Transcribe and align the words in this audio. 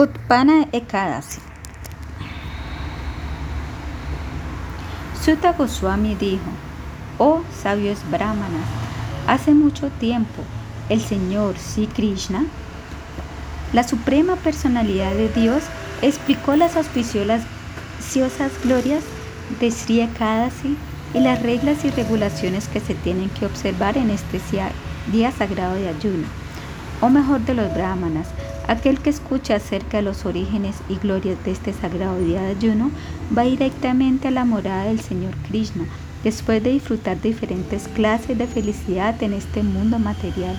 Utpana 0.00 0.66
Ekadasi. 0.72 1.40
Sutta 5.22 5.52
Goswami 5.52 6.14
dijo, 6.14 6.50
oh 7.18 7.42
sabios 7.62 7.98
brahmanas, 8.10 8.64
hace 9.26 9.52
mucho 9.52 9.90
tiempo 9.90 10.42
el 10.88 11.02
Señor 11.02 11.58
Sri 11.58 11.86
Krishna, 11.86 12.46
la 13.74 13.82
suprema 13.82 14.36
personalidad 14.36 15.12
de 15.12 15.28
Dios, 15.28 15.64
explicó 16.00 16.56
las 16.56 16.76
auspiciosas 16.76 17.42
glorias 18.64 19.04
de 19.60 19.70
Sri 19.70 20.00
Ekadasi 20.00 20.78
y 21.12 21.20
las 21.20 21.42
reglas 21.42 21.84
y 21.84 21.90
regulaciones 21.90 22.68
que 22.68 22.80
se 22.80 22.94
tienen 22.94 23.28
que 23.28 23.44
observar 23.44 23.98
en 23.98 24.08
este 24.08 24.40
día 25.12 25.30
sagrado 25.30 25.74
de 25.74 25.90
ayuno, 25.90 26.26
o 27.02 27.10
mejor 27.10 27.40
de 27.40 27.52
los 27.52 27.74
brahmanas, 27.74 28.28
Aquel 28.70 29.00
que 29.00 29.10
escucha 29.10 29.56
acerca 29.56 29.96
de 29.96 30.04
los 30.04 30.24
orígenes 30.24 30.76
y 30.88 30.94
glorias 30.94 31.42
de 31.44 31.50
este 31.50 31.72
sagrado 31.72 32.16
día 32.20 32.40
de 32.40 32.52
ayuno 32.52 32.92
va 33.36 33.42
directamente 33.42 34.28
a 34.28 34.30
la 34.30 34.44
morada 34.44 34.84
del 34.84 35.00
Señor 35.00 35.34
Krishna, 35.48 35.86
después 36.22 36.62
de 36.62 36.70
disfrutar 36.70 37.20
diferentes 37.20 37.88
clases 37.88 38.38
de 38.38 38.46
felicidad 38.46 39.20
en 39.24 39.32
este 39.32 39.64
mundo 39.64 39.98
material. 39.98 40.56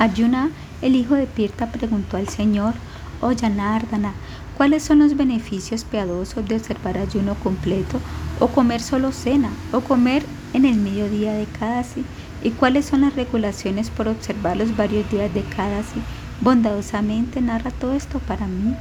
Ayuna, 0.00 0.50
el 0.80 0.96
hijo 0.96 1.14
de 1.14 1.28
Pirta, 1.28 1.70
preguntó 1.70 2.16
al 2.16 2.28
Señor, 2.28 2.74
oh 3.20 3.30
¿cuáles 4.56 4.82
son 4.82 4.98
los 4.98 5.16
beneficios 5.16 5.84
piadosos 5.84 6.48
de 6.48 6.56
observar 6.56 6.98
ayuno 6.98 7.36
completo 7.36 8.00
o 8.40 8.48
comer 8.48 8.80
solo 8.80 9.12
cena 9.12 9.50
o 9.70 9.82
comer 9.82 10.24
en 10.52 10.64
el 10.64 10.74
mediodía 10.74 11.32
de 11.34 11.46
Kadasi? 11.46 12.04
¿Y 12.42 12.50
cuáles 12.50 12.86
son 12.86 13.02
las 13.02 13.14
regulaciones 13.14 13.88
por 13.88 14.08
observar 14.08 14.56
los 14.56 14.76
varios 14.76 15.08
días 15.12 15.32
de 15.32 15.42
Kadasi? 15.42 16.00
Bondadosamente 16.42 17.40
narra 17.40 17.70
todo 17.70 17.92
esto 17.92 18.18
para 18.18 18.48
mí. 18.48 18.74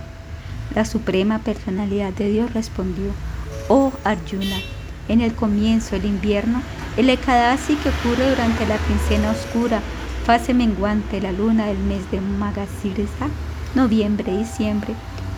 La 0.73 0.83
suprema 0.83 1.37
personalidad 1.37 2.11
de 2.11 2.27
Dios 2.27 2.51
respondió, 2.55 3.11
oh 3.69 3.91
Arjuna, 4.03 4.57
en 5.07 5.21
el 5.21 5.35
comienzo 5.35 5.91
del 5.91 6.05
invierno, 6.05 6.63
el 6.97 7.07
Ekadasi 7.11 7.75
que 7.75 7.89
ocurre 7.89 8.31
durante 8.31 8.65
la 8.65 8.79
quincena 8.79 9.29
oscura, 9.29 9.79
fase 10.25 10.55
menguante, 10.55 11.21
la 11.21 11.31
luna 11.31 11.67
del 11.67 11.77
mes 11.77 12.09
de 12.09 12.19
Magasirisa, 12.19 13.29
noviembre 13.75 14.31
y 14.31 14.37
diciembre, 14.37 14.95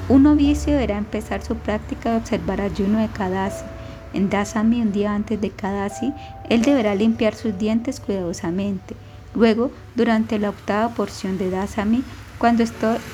un 0.08 0.24
novicio 0.24 0.72
deberá 0.72 0.98
empezar 0.98 1.44
su 1.44 1.58
práctica 1.58 2.12
de 2.12 2.18
observar 2.18 2.62
ayuno 2.62 3.00
de 3.00 3.10
Kadasi. 3.10 3.66
En 4.14 4.30
Dasami, 4.30 4.82
un 4.82 4.94
día 4.94 5.14
antes 5.14 5.42
de 5.42 5.50
Kadasi, 5.50 6.14
él 6.48 6.62
deberá 6.62 6.96
limpiar 6.96 7.36
sus 7.36 7.58
dientes 7.58 8.00
cuidadosamente 8.00 8.96
Luego, 9.36 9.72
durante 9.96 10.38
la 10.40 10.50
octava 10.50 10.94
porción 10.94 11.38
de 11.38 11.50
Dasami, 11.50 12.04
cuando 12.38 12.64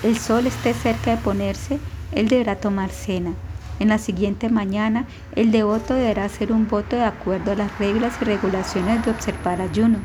el 0.03 0.17
sol 0.17 0.47
esté 0.47 0.73
cerca 0.73 1.11
de 1.11 1.21
ponerse, 1.21 1.79
él 2.11 2.27
deberá 2.27 2.55
tomar 2.55 2.89
cena. 2.89 3.33
En 3.79 3.87
la 3.87 3.97
siguiente 3.97 4.49
mañana, 4.49 5.05
el 5.35 5.51
devoto 5.51 5.93
deberá 5.93 6.25
hacer 6.25 6.51
un 6.51 6.67
voto 6.67 6.97
de 6.97 7.03
acuerdo 7.03 7.51
a 7.51 7.55
las 7.55 7.79
reglas 7.79 8.15
y 8.21 8.25
regulaciones 8.25 9.05
de 9.05 9.11
observar 9.11 9.61
ayuno. 9.61 9.99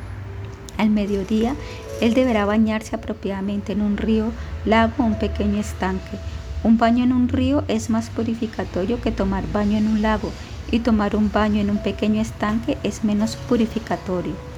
Al 0.79 0.91
mediodía, 0.91 1.55
él 2.01 2.15
deberá 2.15 2.45
bañarse 2.45 2.95
apropiadamente 2.95 3.73
en 3.73 3.81
un 3.81 3.97
río, 3.97 4.31
lago 4.65 4.93
o 4.99 5.03
un 5.05 5.19
pequeño 5.19 5.61
estanque. 5.61 6.19
Un 6.63 6.79
baño 6.79 7.03
en 7.03 7.13
un 7.13 7.29
río 7.29 7.65
es 7.67 7.91
más 7.91 8.11
purificatorio 8.11 9.01
que 9.01 9.11
tomar 9.11 9.45
baño 9.53 9.79
en 9.79 9.89
un 9.89 10.03
lago 10.03 10.31
y 10.71 10.81
tomar 10.81 11.17
un 11.17 11.31
baño 11.31 11.61
en 11.61 11.71
un 11.71 11.79
pequeño 11.79 12.21
estanque 12.21 12.79
es 12.83 13.05
menos 13.05 13.37
purificatorio. 13.37 14.54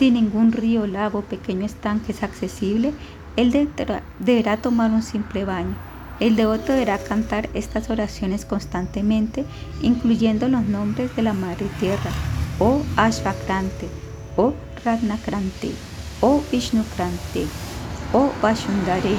Si 0.00 0.10
ningún 0.10 0.52
río, 0.52 0.86
lago, 0.86 1.20
pequeño 1.20 1.66
estanque 1.66 2.12
es 2.12 2.22
accesible, 2.22 2.94
él 3.36 3.50
deberá, 4.18 4.56
tomar 4.56 4.90
un 4.92 5.02
simple 5.02 5.44
baño. 5.44 5.74
El 6.20 6.36
devoto 6.36 6.72
deberá 6.72 6.96
cantar 6.96 7.50
estas 7.52 7.90
oraciones 7.90 8.46
constantemente, 8.46 9.44
incluyendo 9.82 10.48
los 10.48 10.64
nombres 10.64 11.14
de 11.16 11.22
la 11.22 11.34
Madre 11.34 11.66
Tierra, 11.80 12.10
o 12.58 12.80
Ashvakrante, 12.96 13.88
o 14.38 14.54
Ratnakrante, 14.86 15.70
o 16.22 16.40
Vishnukrante, 16.50 17.44
o 18.14 18.30
Vashundare, 18.40 19.16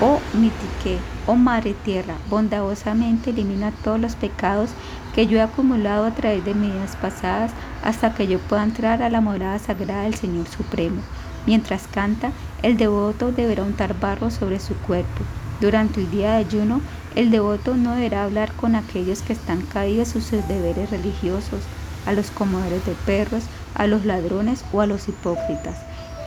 o 0.00 0.18
Mitike, 0.32 0.98
oh 1.26 1.34
Madre 1.34 1.74
Tierra, 1.84 2.14
bondadosamente 2.30 3.28
elimina 3.28 3.70
todos 3.84 4.00
los 4.00 4.14
pecados 4.16 4.70
que 5.16 5.26
yo 5.26 5.38
he 5.38 5.40
acumulado 5.40 6.04
a 6.04 6.10
través 6.10 6.44
de 6.44 6.52
mis 6.52 6.94
pasadas 7.00 7.50
hasta 7.82 8.14
que 8.14 8.26
yo 8.26 8.38
pueda 8.38 8.62
entrar 8.62 9.02
a 9.02 9.08
la 9.08 9.22
morada 9.22 9.58
sagrada 9.58 10.02
del 10.02 10.14
Señor 10.14 10.46
Supremo. 10.46 11.00
Mientras 11.46 11.86
canta, 11.86 12.32
el 12.62 12.76
devoto 12.76 13.32
deberá 13.32 13.62
untar 13.62 13.98
barro 13.98 14.30
sobre 14.30 14.60
su 14.60 14.74
cuerpo. 14.74 15.24
Durante 15.58 16.00
el 16.00 16.10
día 16.10 16.32
de 16.32 16.44
ayuno, 16.44 16.82
el 17.14 17.30
devoto 17.30 17.76
no 17.76 17.94
deberá 17.94 18.24
hablar 18.24 18.52
con 18.52 18.74
aquellos 18.74 19.22
que 19.22 19.32
están 19.32 19.62
caídos 19.62 20.14
en 20.14 20.20
sus 20.20 20.46
deberes 20.48 20.90
religiosos, 20.90 21.62
a 22.04 22.12
los 22.12 22.30
comodores 22.30 22.84
de 22.84 22.92
perros, 23.06 23.44
a 23.74 23.86
los 23.86 24.04
ladrones 24.04 24.66
o 24.70 24.82
a 24.82 24.86
los 24.86 25.08
hipócritas. 25.08 25.78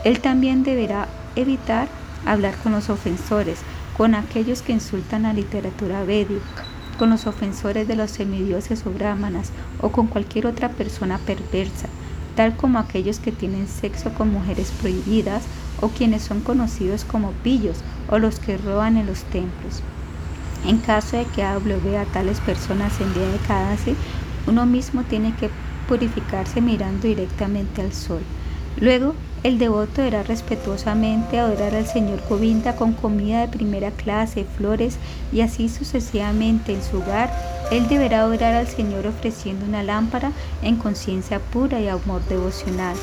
Él 0.03 0.19
también 0.19 0.63
deberá 0.63 1.07
evitar 1.35 1.87
hablar 2.25 2.55
con 2.63 2.71
los 2.71 2.89
ofensores, 2.89 3.59
con 3.95 4.15
aquellos 4.15 4.63
que 4.63 4.73
insultan 4.73 5.23
la 5.23 5.33
literatura 5.33 6.03
védica, 6.03 6.65
con 6.99 7.09
los 7.09 7.27
ofensores 7.27 7.87
de 7.87 7.95
los 7.95 8.11
semidioses 8.11 8.85
o 8.85 8.91
brahmanas 8.91 9.51
o 9.81 9.89
con 9.89 10.07
cualquier 10.07 10.45
otra 10.45 10.67
persona 10.67 11.17
perversa, 11.17 11.87
tal 12.35 12.57
como 12.57 12.77
aquellos 12.77 13.19
que 13.19 13.31
tienen 13.31 13.69
sexo 13.69 14.13
con 14.13 14.33
mujeres 14.33 14.71
prohibidas 14.81 15.43
o 15.79 15.87
quienes 15.87 16.23
son 16.23 16.41
conocidos 16.41 17.05
como 17.05 17.31
pillos 17.31 17.77
o 18.09 18.19
los 18.19 18.39
que 18.39 18.57
roban 18.57 18.97
en 18.97 19.07
los 19.07 19.23
templos. 19.23 19.81
En 20.65 20.79
caso 20.79 21.15
de 21.15 21.25
que 21.25 21.41
hable 21.41 21.77
vea 21.77 22.01
a 22.01 22.05
tales 22.05 22.41
personas 22.41 22.99
en 22.99 23.13
día 23.13 23.29
de 23.29 23.37
Kadasi, 23.47 23.95
uno 24.45 24.65
mismo 24.65 25.03
tiene 25.03 25.33
que 25.35 25.49
purificarse 25.87 26.59
mirando 26.59 27.07
directamente 27.07 27.81
al 27.81 27.93
sol. 27.93 28.21
Luego, 28.77 29.13
el 29.43 29.57
devoto 29.57 30.01
deberá 30.01 30.23
respetuosamente 30.23 31.39
adorar 31.39 31.73
al 31.73 31.87
Señor 31.87 32.19
Govinda 32.27 32.75
con 32.75 32.91
comida 32.93 33.41
de 33.41 33.47
primera 33.47 33.91
clase, 33.91 34.45
flores 34.57 34.97
y 35.31 35.41
así 35.41 35.69
sucesivamente 35.69 36.73
en 36.73 36.83
su 36.83 36.97
hogar. 36.97 37.31
Él 37.71 37.87
deberá 37.87 38.21
adorar 38.21 38.53
al 38.55 38.67
Señor 38.67 39.07
ofreciendo 39.07 39.65
una 39.65 39.83
lámpara 39.83 40.31
en 40.61 40.75
conciencia 40.75 41.39
pura 41.39 41.79
y 41.79 41.87
amor 41.87 42.21
devocional. 42.27 42.97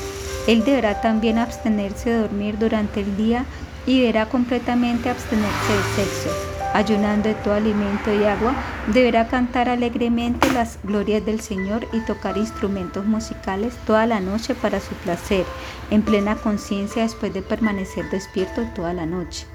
Él 0.47 0.63
deberá 0.63 1.01
también 1.01 1.39
abstenerse 1.39 2.11
de 2.11 2.19
dormir 2.19 2.57
durante 2.59 3.01
el 3.01 3.17
día 3.17 3.45
y 3.87 3.99
deberá 3.99 4.27
completamente 4.27 5.09
abstenerse 5.09 5.73
de 5.73 6.03
sexo 6.03 6.46
ayunando 6.73 7.29
de 7.29 7.35
todo 7.35 7.53
alimento 7.53 8.13
y 8.13 8.23
agua, 8.25 8.53
deberá 8.87 9.27
cantar 9.27 9.69
alegremente 9.69 10.51
las 10.53 10.79
glorias 10.83 11.25
del 11.25 11.41
Señor 11.41 11.87
y 11.93 11.99
tocar 12.01 12.37
instrumentos 12.37 13.05
musicales 13.05 13.75
toda 13.85 14.05
la 14.05 14.19
noche 14.19 14.55
para 14.55 14.79
su 14.79 14.93
placer, 14.95 15.45
en 15.91 16.01
plena 16.01 16.35
conciencia 16.35 17.03
después 17.03 17.33
de 17.33 17.41
permanecer 17.41 18.09
despierto 18.09 18.63
toda 18.75 18.93
la 18.93 19.05
noche. 19.05 19.45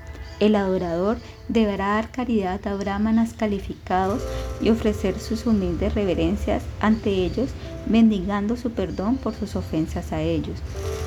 El 0.41 0.57
adorador 0.57 1.19
deberá 1.49 1.95
dar 1.95 2.11
caridad 2.11 2.67
a 2.67 2.75
brahmanas 2.75 3.35
calificados 3.35 4.23
y 4.61 4.71
ofrecer 4.71 5.19
sus 5.21 5.47
humildes 5.47 5.95
reverencias 5.95 6.63
ante 6.81 7.11
ellos, 7.11 7.51
mendigando 7.87 8.57
su 8.57 8.71
perdón 8.71 9.17
por 9.17 9.35
sus 9.35 9.57
ofensas 9.57 10.13
a 10.13 10.21
ellos. 10.21 10.59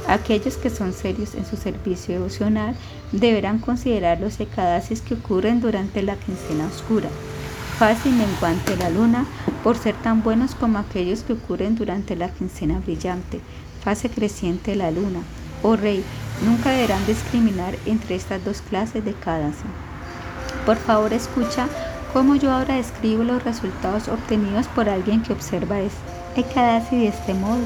Aquellos 0.08 0.58
que 0.58 0.69
son 0.69 0.94
serios 0.94 1.35
en 1.35 1.46
su 1.46 1.58
servicio 1.58 2.14
devocional 2.14 2.75
deberán 3.12 3.59
considerar 3.59 4.19
los 4.19 4.40
ecadasis 4.40 5.02
que 5.02 5.16
ocurren 5.16 5.62
durante 5.62 6.03
la 6.03 6.16
quincena 6.16 6.68
oscura, 6.68 7.09
fácil 7.80 8.14
menguante 8.14 8.78
la 8.78 8.90
luna, 8.90 9.25
por 9.64 9.78
ser 9.78 9.96
tan 9.96 10.22
buenos 10.22 10.53
como 10.53 10.78
aquellos 10.78 11.24
que 11.24 11.34
ocurren 11.34 11.75
durante 11.75 12.16
la 12.16 12.30
quincena 12.30 12.80
brillante, 12.80 13.40
fase 13.84 14.09
creciente 14.09 14.75
la 14.75 14.91
luna. 14.91 15.22
Oh 15.68 15.76
rey, 15.76 16.03
nunca 16.46 16.70
deberán 16.70 17.03
discriminar 17.08 17.76
entre 17.88 18.14
estas 18.14 18.46
dos 18.46 18.62
clases 18.62 19.03
de 19.03 19.16
Kadasi. 19.16 19.66
Por 20.64 20.78
favor, 20.78 21.12
escucha 21.12 21.67
cómo 22.14 22.35
yo 22.35 22.52
ahora 22.52 22.76
describo 22.76 23.23
los 23.23 23.44
resultados 23.44 24.08
obtenidos 24.08 24.67
por 24.67 24.90
alguien 24.90 25.23
que 25.23 25.34
observa 25.34 25.78
Ekadasi 26.35 26.97
de 26.97 27.08
este 27.08 27.34
modo 27.34 27.64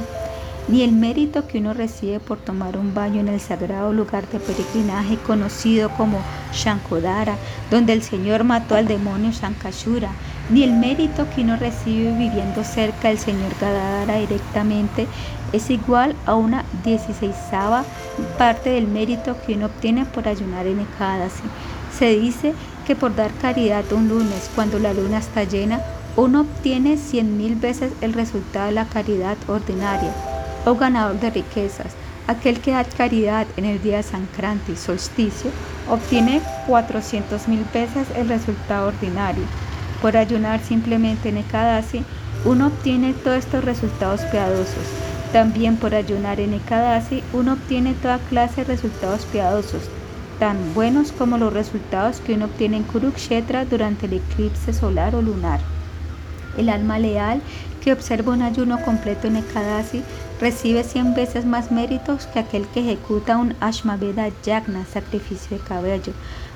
ni 0.70 0.84
el 0.84 0.92
mérito 0.92 1.48
que 1.48 1.58
uno 1.58 1.74
recibe 1.74 2.20
por 2.20 2.38
tomar 2.38 2.78
un 2.78 2.94
baño 2.94 3.22
en 3.22 3.28
el 3.28 3.40
sagrado 3.40 3.92
lugar 3.92 4.28
de 4.30 4.40
peregrinaje 4.40 5.18
conocido 5.18 5.90
como 5.90 6.20
Shankodara, 6.54 7.36
donde 7.72 7.94
el 7.94 8.04
Señor 8.04 8.44
mató 8.44 8.76
al 8.76 8.88
demonio 8.88 9.32
Shankashura, 9.32 10.12
ni 10.50 10.64
el 10.64 10.74
mérito 10.74 11.28
que 11.34 11.42
uno 11.42 11.56
recibe 11.58 12.12
viviendo 12.12 12.64
cerca 12.64 13.10
del 13.10 13.20
Señor 13.20 13.52
Gadadara 13.60 14.18
directamente 14.18 15.08
es 15.54 15.70
igual 15.70 16.16
a 16.26 16.36
una 16.36 16.66
dieciséisava 16.84 17.84
parte 18.38 18.72
del 18.72 18.88
mérito 18.88 19.36
que 19.46 19.54
uno 19.54 19.68
obtiene 19.68 20.06
por 20.06 20.28
ayunar 20.28 20.68
en 20.68 20.80
Ekadasi. 20.80 21.44
Se 21.98 22.18
dice 22.18 22.54
que 22.86 22.96
por 22.96 23.16
dar 23.16 23.32
caridad 23.42 23.92
un 23.92 24.10
lunes 24.10 24.50
cuando 24.56 24.80
la 24.80 24.94
luna 24.94 25.20
está 25.20 25.44
llena, 25.44 25.82
uno 26.16 26.42
obtiene 26.42 26.98
cien 26.98 27.38
mil 27.38 27.56
veces 27.56 27.94
el 28.02 28.14
resultado 28.14 28.68
de 28.68 28.74
la 28.74 28.86
caridad 28.86 29.38
ordinaria 29.48 30.12
o 30.66 30.76
ganador 30.76 31.20
de 31.20 31.30
riquezas. 31.30 31.94
Aquel 32.28 32.60
que 32.60 32.72
da 32.72 32.84
caridad 32.84 33.48
en 33.58 33.66
el 33.66 33.82
día 33.82 34.04
Sancrante 34.04 34.74
y 34.74 34.76
solsticio 34.76 35.50
obtiene 35.90 36.42
400 36.68 37.48
mil 37.48 37.66
veces 37.74 38.08
el 38.16 38.30
resultado 38.30 38.90
ordinario. 38.90 39.44
Por 40.02 40.16
ayunar 40.16 40.62
simplemente 40.62 41.30
en 41.30 41.38
Ekadasi, 41.38 42.04
uno 42.46 42.68
obtiene 42.68 43.14
todos 43.14 43.38
estos 43.38 43.66
resultados 43.66 44.22
piadosos. 44.32 44.86
También 45.34 45.76
por 45.76 45.94
ayunar 45.94 46.40
en 46.40 46.54
Ekadasi, 46.54 47.22
uno 47.34 47.54
obtiene 47.54 47.94
toda 47.96 48.18
clase 48.18 48.62
de 48.62 48.64
resultados 48.64 49.26
piadosos, 49.26 49.84
tan 50.40 50.74
buenos 50.74 51.12
como 51.12 51.38
los 51.38 51.52
resultados 51.52 52.22
que 52.22 52.34
uno 52.34 52.46
obtiene 52.46 52.78
en 52.78 52.84
Kurukshetra 52.84 53.66
durante 53.66 54.06
el 54.06 54.14
eclipse 54.14 54.74
solar 54.74 55.16
o 55.16 55.22
lunar. 55.22 55.60
El 56.58 56.70
alma 56.70 56.98
leal 56.98 57.42
que 57.84 57.94
observa 57.94 58.34
un 58.34 58.42
ayuno 58.42 58.82
completo 58.82 59.28
en 59.28 59.36
Ekadasi 59.36 60.02
recibe 60.40 60.84
100 60.84 61.14
veces 61.14 61.46
más 61.46 61.72
méritos 61.72 62.26
que 62.28 62.40
aquel 62.40 62.66
que 62.68 62.80
ejecuta 62.80 63.38
un 63.38 63.54
Ashmaveda 63.60 64.30
Yagna, 64.44 64.86
sacrificio 64.86 65.58
de 65.58 65.64
cabello. 65.64 66.14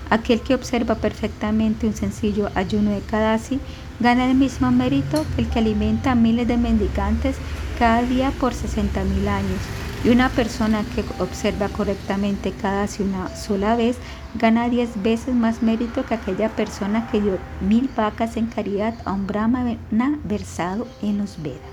Aquel 0.10 0.42
que 0.42 0.56
observa 0.56 0.96
perfectamente 0.96 1.88
un 1.88 1.96
sencillo 1.96 2.50
ayuno 2.56 2.92
de 2.92 2.98
Ekadasi 2.98 3.60
gana 4.00 4.30
el 4.30 4.36
mismo 4.36 4.72
mérito 4.72 5.26
que 5.36 5.42
el 5.42 5.50
que 5.50 5.60
alimenta 5.60 6.12
a 6.12 6.16
miles 6.16 6.48
de 6.48 6.58
mendicantes 6.58 7.38
cada 7.80 8.02
día 8.04 8.32
por 8.40 8.54
60.000 8.54 9.28
años. 9.28 9.60
Y 10.04 10.10
una 10.10 10.30
persona 10.30 10.84
que 10.94 11.04
observa 11.24 11.70
correctamente 11.70 12.52
cada 12.52 12.88
una 13.00 13.34
sola 13.36 13.76
vez 13.78 13.98
gana 14.36 14.68
10 14.68 15.02
veces 15.02 15.34
más 15.34 15.64
mérito 15.64 16.06
que 16.06 16.16
aquella 16.16 16.50
persona 16.50 17.08
que 17.10 17.22
dio 17.22 17.38
mil 17.62 17.90
vacas 17.96 18.36
en 18.36 18.48
caridad 18.48 18.96
a 19.06 19.14
un 19.14 19.28
brahmana 19.28 20.20
versado 20.26 20.88
en 21.02 21.20
los 21.20 21.42
Vedas. 21.42 21.73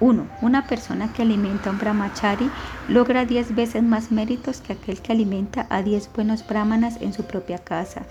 1. 0.00 0.26
Una 0.42 0.66
persona 0.66 1.12
que 1.12 1.22
alimenta 1.22 1.70
a 1.70 1.72
un 1.72 1.78
brahmachari 1.78 2.50
logra 2.88 3.24
10 3.24 3.54
veces 3.54 3.82
más 3.82 4.10
méritos 4.12 4.60
que 4.60 4.74
aquel 4.74 5.00
que 5.00 5.12
alimenta 5.12 5.66
a 5.70 5.82
10 5.82 6.10
buenos 6.14 6.46
brahmanas 6.46 6.98
en 7.00 7.12
su 7.12 7.24
propia 7.24 7.58
casa. 7.58 8.02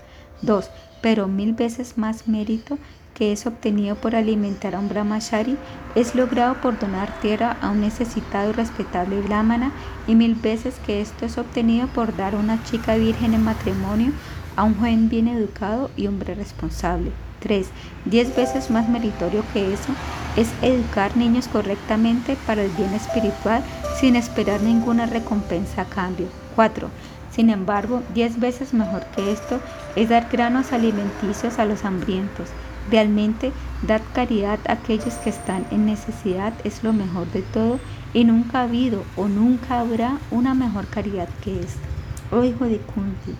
2. 0.42 0.70
Pero 1.00 1.28
mil 1.28 1.54
veces 1.54 1.96
más 1.96 2.28
mérito 2.28 2.78
que 3.14 3.32
es 3.32 3.46
obtenido 3.46 3.96
por 3.96 4.14
alimentar 4.14 4.76
a 4.76 4.78
un 4.78 4.88
brahmachari 4.88 5.56
es 5.96 6.14
logrado 6.14 6.54
por 6.60 6.78
donar 6.78 7.18
tierra 7.20 7.56
a 7.60 7.70
un 7.70 7.80
necesitado 7.80 8.50
y 8.50 8.52
respetable 8.52 9.20
brahmana 9.22 9.72
y 10.06 10.14
mil 10.14 10.36
veces 10.36 10.76
que 10.86 11.00
esto 11.00 11.26
es 11.26 11.36
obtenido 11.36 11.88
por 11.88 12.16
dar 12.16 12.34
a 12.34 12.38
una 12.38 12.62
chica 12.62 12.94
virgen 12.94 13.34
en 13.34 13.42
matrimonio 13.42 14.12
a 14.54 14.62
un 14.64 14.76
joven 14.76 15.08
bien 15.08 15.26
educado 15.26 15.90
y 15.96 16.06
hombre 16.06 16.34
responsable. 16.34 17.12
3. 17.40 17.66
Diez 18.04 18.34
veces 18.36 18.70
más 18.70 18.88
meritorio 18.88 19.44
que 19.52 19.72
eso 19.72 19.92
es 20.36 20.48
educar 20.62 21.16
niños 21.16 21.48
correctamente 21.48 22.36
para 22.46 22.62
el 22.62 22.70
bien 22.72 22.94
espiritual 22.94 23.62
sin 24.00 24.16
esperar 24.16 24.62
ninguna 24.62 25.06
recompensa 25.06 25.82
a 25.82 25.84
cambio. 25.84 26.28
4. 26.56 26.88
Sin 27.30 27.50
embargo, 27.50 28.02
diez 28.14 28.40
veces 28.40 28.74
mejor 28.74 29.04
que 29.14 29.32
esto 29.32 29.60
es 29.96 30.08
dar 30.08 30.28
granos 30.30 30.72
alimenticios 30.72 31.58
a 31.58 31.64
los 31.64 31.84
hambrientos. 31.84 32.48
Realmente, 32.90 33.52
dar 33.86 34.00
caridad 34.14 34.58
a 34.66 34.72
aquellos 34.72 35.14
que 35.14 35.30
están 35.30 35.66
en 35.70 35.86
necesidad 35.86 36.52
es 36.64 36.82
lo 36.82 36.92
mejor 36.92 37.30
de 37.32 37.42
todo 37.42 37.78
y 38.14 38.24
nunca 38.24 38.60
ha 38.60 38.62
habido 38.64 39.04
o 39.16 39.28
nunca 39.28 39.80
habrá 39.80 40.18
una 40.30 40.54
mejor 40.54 40.86
caridad 40.86 41.28
que 41.44 41.60
esta. 41.60 41.86
Oh 42.30 42.44
hijo 42.44 42.64
de 42.64 42.78
Kunti, 42.78 43.34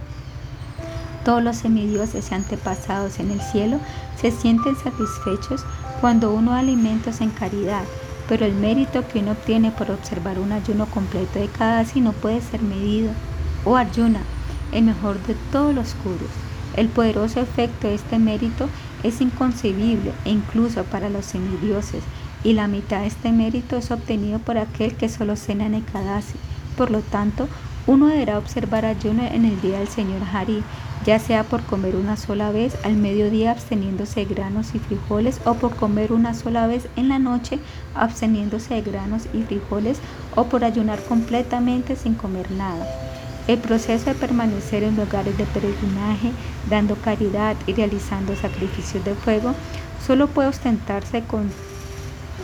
todos 1.28 1.42
los 1.42 1.58
semidioses 1.58 2.30
y 2.30 2.34
antepasados 2.34 3.20
en 3.20 3.30
el 3.30 3.42
cielo 3.42 3.80
se 4.18 4.30
sienten 4.30 4.74
satisfechos 4.76 5.62
cuando 6.00 6.32
uno 6.32 6.52
da 6.52 6.60
alimentos 6.60 7.20
en 7.20 7.28
caridad, 7.28 7.84
pero 8.26 8.46
el 8.46 8.54
mérito 8.54 9.06
que 9.06 9.18
uno 9.18 9.32
obtiene 9.32 9.70
por 9.70 9.90
observar 9.90 10.38
un 10.38 10.52
ayuno 10.52 10.86
completo 10.86 11.38
de 11.38 11.48
cada 11.48 11.84
sí 11.84 12.00
no 12.00 12.12
puede 12.12 12.40
ser 12.40 12.62
medido. 12.62 13.10
Oh 13.66 13.76
Arjuna, 13.76 14.20
el 14.72 14.84
mejor 14.84 15.22
de 15.26 15.34
todos 15.52 15.74
los 15.74 15.92
curos. 15.96 16.30
El 16.76 16.88
poderoso 16.88 17.40
efecto 17.40 17.88
de 17.88 17.96
este 17.96 18.18
mérito 18.18 18.70
es 19.02 19.20
inconcebible 19.20 20.14
e 20.24 20.30
incluso 20.30 20.82
para 20.84 21.10
los 21.10 21.26
semidioses, 21.26 22.04
y 22.42 22.54
la 22.54 22.68
mitad 22.68 23.00
de 23.00 23.08
este 23.08 23.32
mérito 23.32 23.76
es 23.76 23.90
obtenido 23.90 24.38
por 24.38 24.56
aquel 24.56 24.94
que 24.94 25.10
solo 25.10 25.36
cena 25.36 25.66
en 25.66 25.74
Ekadasi. 25.74 26.38
Por 26.78 26.90
lo 26.90 27.00
tanto, 27.00 27.48
uno 27.86 28.06
deberá 28.06 28.38
observar 28.38 28.86
ayuno 28.86 29.24
en 29.24 29.44
el 29.44 29.60
día 29.60 29.78
del 29.78 29.88
Señor 29.88 30.22
Hari, 30.32 30.62
ya 31.04 31.18
sea 31.18 31.44
por 31.44 31.62
comer 31.62 31.96
una 31.96 32.16
sola 32.16 32.50
vez 32.50 32.76
al 32.84 32.96
mediodía 32.96 33.52
absteniéndose 33.52 34.24
de 34.24 34.34
granos 34.34 34.74
y 34.74 34.78
frijoles 34.78 35.40
o 35.44 35.54
por 35.54 35.74
comer 35.76 36.12
una 36.12 36.34
sola 36.34 36.66
vez 36.66 36.88
en 36.96 37.08
la 37.08 37.18
noche 37.18 37.58
absteniéndose 37.94 38.74
de 38.74 38.82
granos 38.82 39.26
y 39.32 39.42
frijoles 39.42 39.98
o 40.34 40.44
por 40.44 40.64
ayunar 40.64 41.02
completamente 41.04 41.96
sin 41.96 42.14
comer 42.14 42.50
nada. 42.50 42.86
El 43.46 43.58
proceso 43.58 44.10
de 44.10 44.14
permanecer 44.14 44.82
en 44.82 44.96
lugares 44.96 45.36
de 45.38 45.46
peregrinaje, 45.46 46.32
dando 46.68 46.96
caridad 46.96 47.56
y 47.66 47.72
realizando 47.72 48.36
sacrificios 48.36 49.02
de 49.04 49.14
fuego, 49.14 49.54
solo 50.06 50.28
puede 50.28 50.48
ostentarse 50.48 51.22
con 51.22 51.50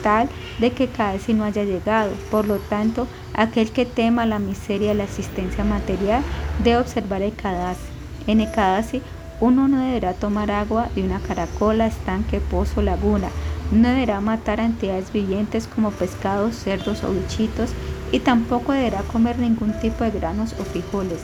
tal 0.03 0.31
de 0.59 0.73
que 0.73 0.89
cada 0.89 1.19
si 1.19 1.35
no 1.35 1.45
haya 1.45 1.65
llegado. 1.65 2.11
Por 2.31 2.47
lo 2.47 2.57
tanto, 2.57 3.07
aquel 3.35 3.71
que 3.71 3.85
tema 3.85 4.25
la 4.25 4.39
miseria 4.39 4.89
de 4.89 4.95
la 4.95 5.05
existencia 5.05 5.65
material 5.65 6.23
debe 6.63 6.79
observar 6.79 7.21
el 7.21 7.35
Kadasi. 7.35 7.94
En 8.27 8.41
el 8.41 8.51
Kadasi, 8.51 9.03
uno 9.41 9.69
no 9.69 9.85
deberá 9.85 10.15
tomar 10.15 10.51
agua 10.51 10.89
de 10.95 11.03
una 11.03 11.21
caracola, 11.21 11.87
estanque, 11.87 12.41
pozo, 12.41 12.83
laguna. 12.83 13.29
No 13.73 13.89
deberá 13.89 14.21
matar 14.21 14.61
a 14.61 14.65
entidades 14.65 15.13
vivientes 15.13 15.67
como 15.67 15.91
pescados, 15.91 16.55
cerdos 16.55 17.03
o 17.03 17.13
bichitos 17.13 17.71
y 18.13 18.21
tampoco 18.21 18.73
deberá 18.73 19.03
comer 19.03 19.39
ningún 19.39 19.73
tipo 19.81 20.05
de 20.05 20.13
granos 20.13 20.55
o 20.61 20.65
frijoles. 20.65 21.21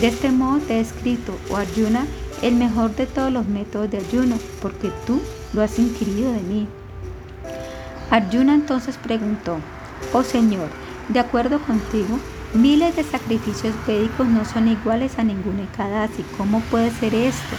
De 0.00 0.08
este 0.08 0.30
modo 0.30 0.58
te 0.58 0.74
he 0.74 0.80
escrito, 0.80 1.34
oh 1.50 1.56
Arjuna, 1.56 2.06
el 2.42 2.54
mejor 2.56 2.94
de 2.94 3.06
todos 3.06 3.32
los 3.32 3.46
métodos 3.46 3.90
de 3.90 3.98
ayuno, 3.98 4.36
porque 4.60 4.90
tú 5.06 5.20
lo 5.54 5.62
has 5.62 5.78
inquirido 5.78 6.32
de 6.32 6.40
mí. 6.40 6.68
Arjuna 8.10 8.54
entonces 8.54 8.98
preguntó, 8.98 9.56
oh 10.12 10.22
Señor, 10.22 10.68
de 11.08 11.20
acuerdo 11.20 11.58
contigo, 11.60 12.18
miles 12.54 12.94
de 12.94 13.02
sacrificios 13.02 13.74
védicos 13.86 14.28
no 14.28 14.44
son 14.44 14.68
iguales 14.68 15.18
a 15.18 15.24
ningún 15.24 15.58
Ekadasi. 15.60 16.24
¿Cómo 16.38 16.60
puede 16.70 16.90
ser 16.92 17.14
esto? 17.14 17.56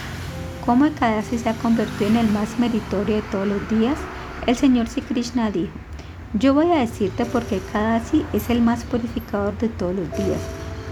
¿Cómo 0.64 0.86
Ekadasi 0.86 1.38
se 1.38 1.50
ha 1.50 1.54
convertido 1.54 2.10
en 2.10 2.16
el 2.16 2.30
más 2.30 2.58
meritorio 2.58 3.16
de 3.16 3.22
todos 3.22 3.46
los 3.46 3.68
días? 3.68 3.98
El 4.46 4.56
Señor 4.56 4.88
Sri 4.88 5.02
Krishna 5.02 5.50
dijo, 5.50 5.72
yo 6.32 6.54
voy 6.54 6.70
a 6.72 6.80
decirte 6.80 7.24
porque 7.26 7.60
Kadasi 7.72 8.24
es 8.32 8.50
el 8.50 8.62
más 8.62 8.84
purificador 8.84 9.56
de 9.58 9.68
todos 9.68 9.94
los 9.94 10.10
días. 10.16 10.40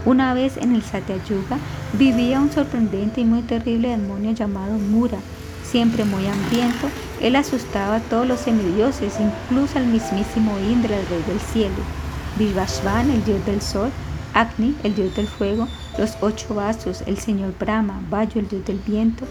Una 0.05 0.35
vez 0.35 0.59
en 0.59 0.75
el 0.75 0.83
Satyayuga 0.83 1.59
vivía 1.95 2.41
un 2.41 2.53
sorprendente 2.53 3.23
y 3.23 3.25
muy 3.25 3.43
terrible 3.43 3.89
demonio 3.89 4.33
llamado 4.33 4.75
Mura. 4.75 5.19
Siempre 5.65 6.05
muy 6.05 6.27
hambriento, 6.27 6.89
él 7.21 7.37
asustaba 7.37 7.97
a 7.97 8.01
todos 8.01 8.27
los 8.27 8.41
semidioses, 8.41 9.15
incluso 9.19 9.79
al 9.79 9.87
mismísimo 9.87 10.59
Indra, 10.59 10.97
el 10.97 11.07
rey 11.07 11.23
del 11.27 11.41
cielo. 11.41 12.04
Vishvashvan, 12.39 13.11
el 13.11 13.25
dios 13.25 13.45
del 13.47 13.61
sol, 13.61 13.91
Agni, 14.35 14.77
el 14.83 14.95
dios 14.95 15.15
del 15.15 15.29
fuego, 15.29 15.69
los 15.99 16.17
ocho 16.21 16.55
vasos, 16.55 17.03
el 17.07 17.19
señor 17.19 17.55
Brahma, 17.59 18.01
Vayu, 18.11 18.41
el 18.41 18.49
dios 18.49 18.65
del 18.65 18.79
viento, 18.79 19.25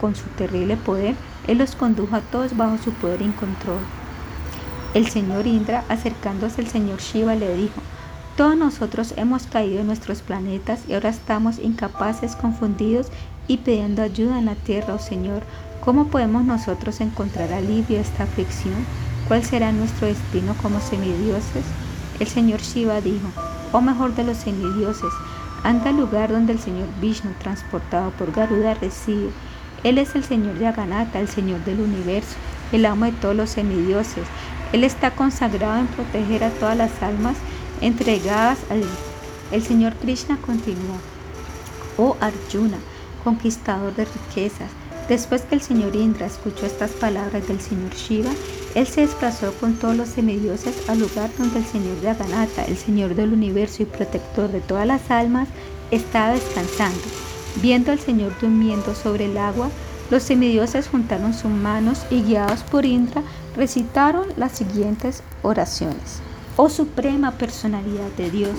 con 0.00 0.14
su 0.14 0.24
terrible 0.36 0.76
poder, 0.76 1.14
él 1.46 1.58
los 1.58 1.74
condujo 1.74 2.16
a 2.16 2.20
todos 2.20 2.56
bajo 2.56 2.78
su 2.78 2.92
poder 2.92 3.22
y 3.22 3.28
control. 3.30 3.80
El 4.94 5.08
señor 5.08 5.46
Indra, 5.46 5.84
acercándose 5.88 6.60
al 6.60 6.68
señor 6.68 7.00
Shiva, 7.00 7.34
le 7.34 7.56
dijo, 7.56 7.80
todos 8.36 8.56
nosotros 8.56 9.12
hemos 9.16 9.46
caído 9.46 9.80
en 9.80 9.86
nuestros 9.86 10.22
planetas 10.22 10.80
y 10.88 10.94
ahora 10.94 11.10
estamos 11.10 11.58
incapaces, 11.58 12.34
confundidos 12.34 13.08
y 13.46 13.58
pidiendo 13.58 14.02
ayuda 14.02 14.38
en 14.38 14.46
la 14.46 14.54
tierra, 14.54 14.94
oh 14.94 14.98
Señor. 14.98 15.42
¿Cómo 15.84 16.08
podemos 16.08 16.44
nosotros 16.44 17.00
encontrar 17.00 17.52
alivio 17.52 17.98
a 17.98 18.02
esta 18.02 18.22
aflicción? 18.22 18.86
¿Cuál 19.28 19.44
será 19.44 19.72
nuestro 19.72 20.06
destino 20.06 20.54
como 20.62 20.80
semidioses? 20.80 21.64
El 22.22 22.28
señor 22.28 22.60
Shiva 22.60 23.00
dijo, 23.00 23.26
oh 23.72 23.80
mejor 23.80 24.14
de 24.14 24.22
los 24.22 24.36
semidioses, 24.36 25.12
anda 25.64 25.90
al 25.90 25.96
lugar 25.96 26.30
donde 26.30 26.52
el 26.52 26.60
señor 26.60 26.86
Vishnu, 27.00 27.32
transportado 27.40 28.12
por 28.12 28.30
Garuda, 28.30 28.74
reside. 28.74 29.30
Él 29.82 29.98
es 29.98 30.14
el 30.14 30.22
señor 30.22 30.56
Yaganata, 30.56 31.18
el 31.18 31.26
señor 31.26 31.64
del 31.64 31.80
universo, 31.80 32.36
el 32.70 32.86
amo 32.86 33.06
de 33.06 33.10
todos 33.10 33.34
los 33.34 33.50
semidioses, 33.50 34.22
él 34.72 34.84
está 34.84 35.10
consagrado 35.10 35.80
en 35.80 35.88
proteger 35.88 36.44
a 36.44 36.50
todas 36.50 36.76
las 36.76 37.02
almas 37.02 37.34
entregadas 37.80 38.58
al 38.70 38.84
El 39.50 39.64
Señor 39.64 39.94
Krishna 39.94 40.36
continuó, 40.36 40.98
oh 41.98 42.16
Arjuna, 42.20 42.78
conquistador 43.24 43.96
de 43.96 44.04
riquezas, 44.04 44.70
Después 45.08 45.42
que 45.42 45.56
el 45.56 45.60
señor 45.60 45.96
Indra 45.96 46.26
escuchó 46.26 46.64
estas 46.64 46.92
palabras 46.92 47.46
del 47.48 47.60
señor 47.60 47.92
Shiva, 47.92 48.30
él 48.74 48.86
se 48.86 49.02
desplazó 49.02 49.52
con 49.54 49.74
todos 49.74 49.96
los 49.96 50.08
semidioses 50.08 50.88
al 50.88 51.00
lugar 51.00 51.30
donde 51.36 51.58
el 51.58 51.66
señor 51.66 52.00
Yaganata, 52.00 52.64
el 52.64 52.78
señor 52.78 53.14
del 53.14 53.32
universo 53.32 53.82
y 53.82 53.86
protector 53.86 54.50
de 54.50 54.60
todas 54.60 54.86
las 54.86 55.10
almas, 55.10 55.48
estaba 55.90 56.32
descansando. 56.32 57.00
Viendo 57.60 57.92
al 57.92 57.98
señor 57.98 58.32
durmiendo 58.40 58.94
sobre 58.94 59.26
el 59.26 59.36
agua, 59.36 59.68
los 60.10 60.22
semidioses 60.22 60.88
juntaron 60.88 61.34
sus 61.34 61.50
manos 61.50 62.06
y 62.10 62.22
guiados 62.22 62.62
por 62.62 62.86
Indra 62.86 63.22
recitaron 63.56 64.26
las 64.36 64.52
siguientes 64.52 65.22
oraciones. 65.42 66.20
oh 66.56 66.68
suprema 66.68 67.32
personalidad 67.32 68.10
de 68.16 68.30
Dios, 68.30 68.56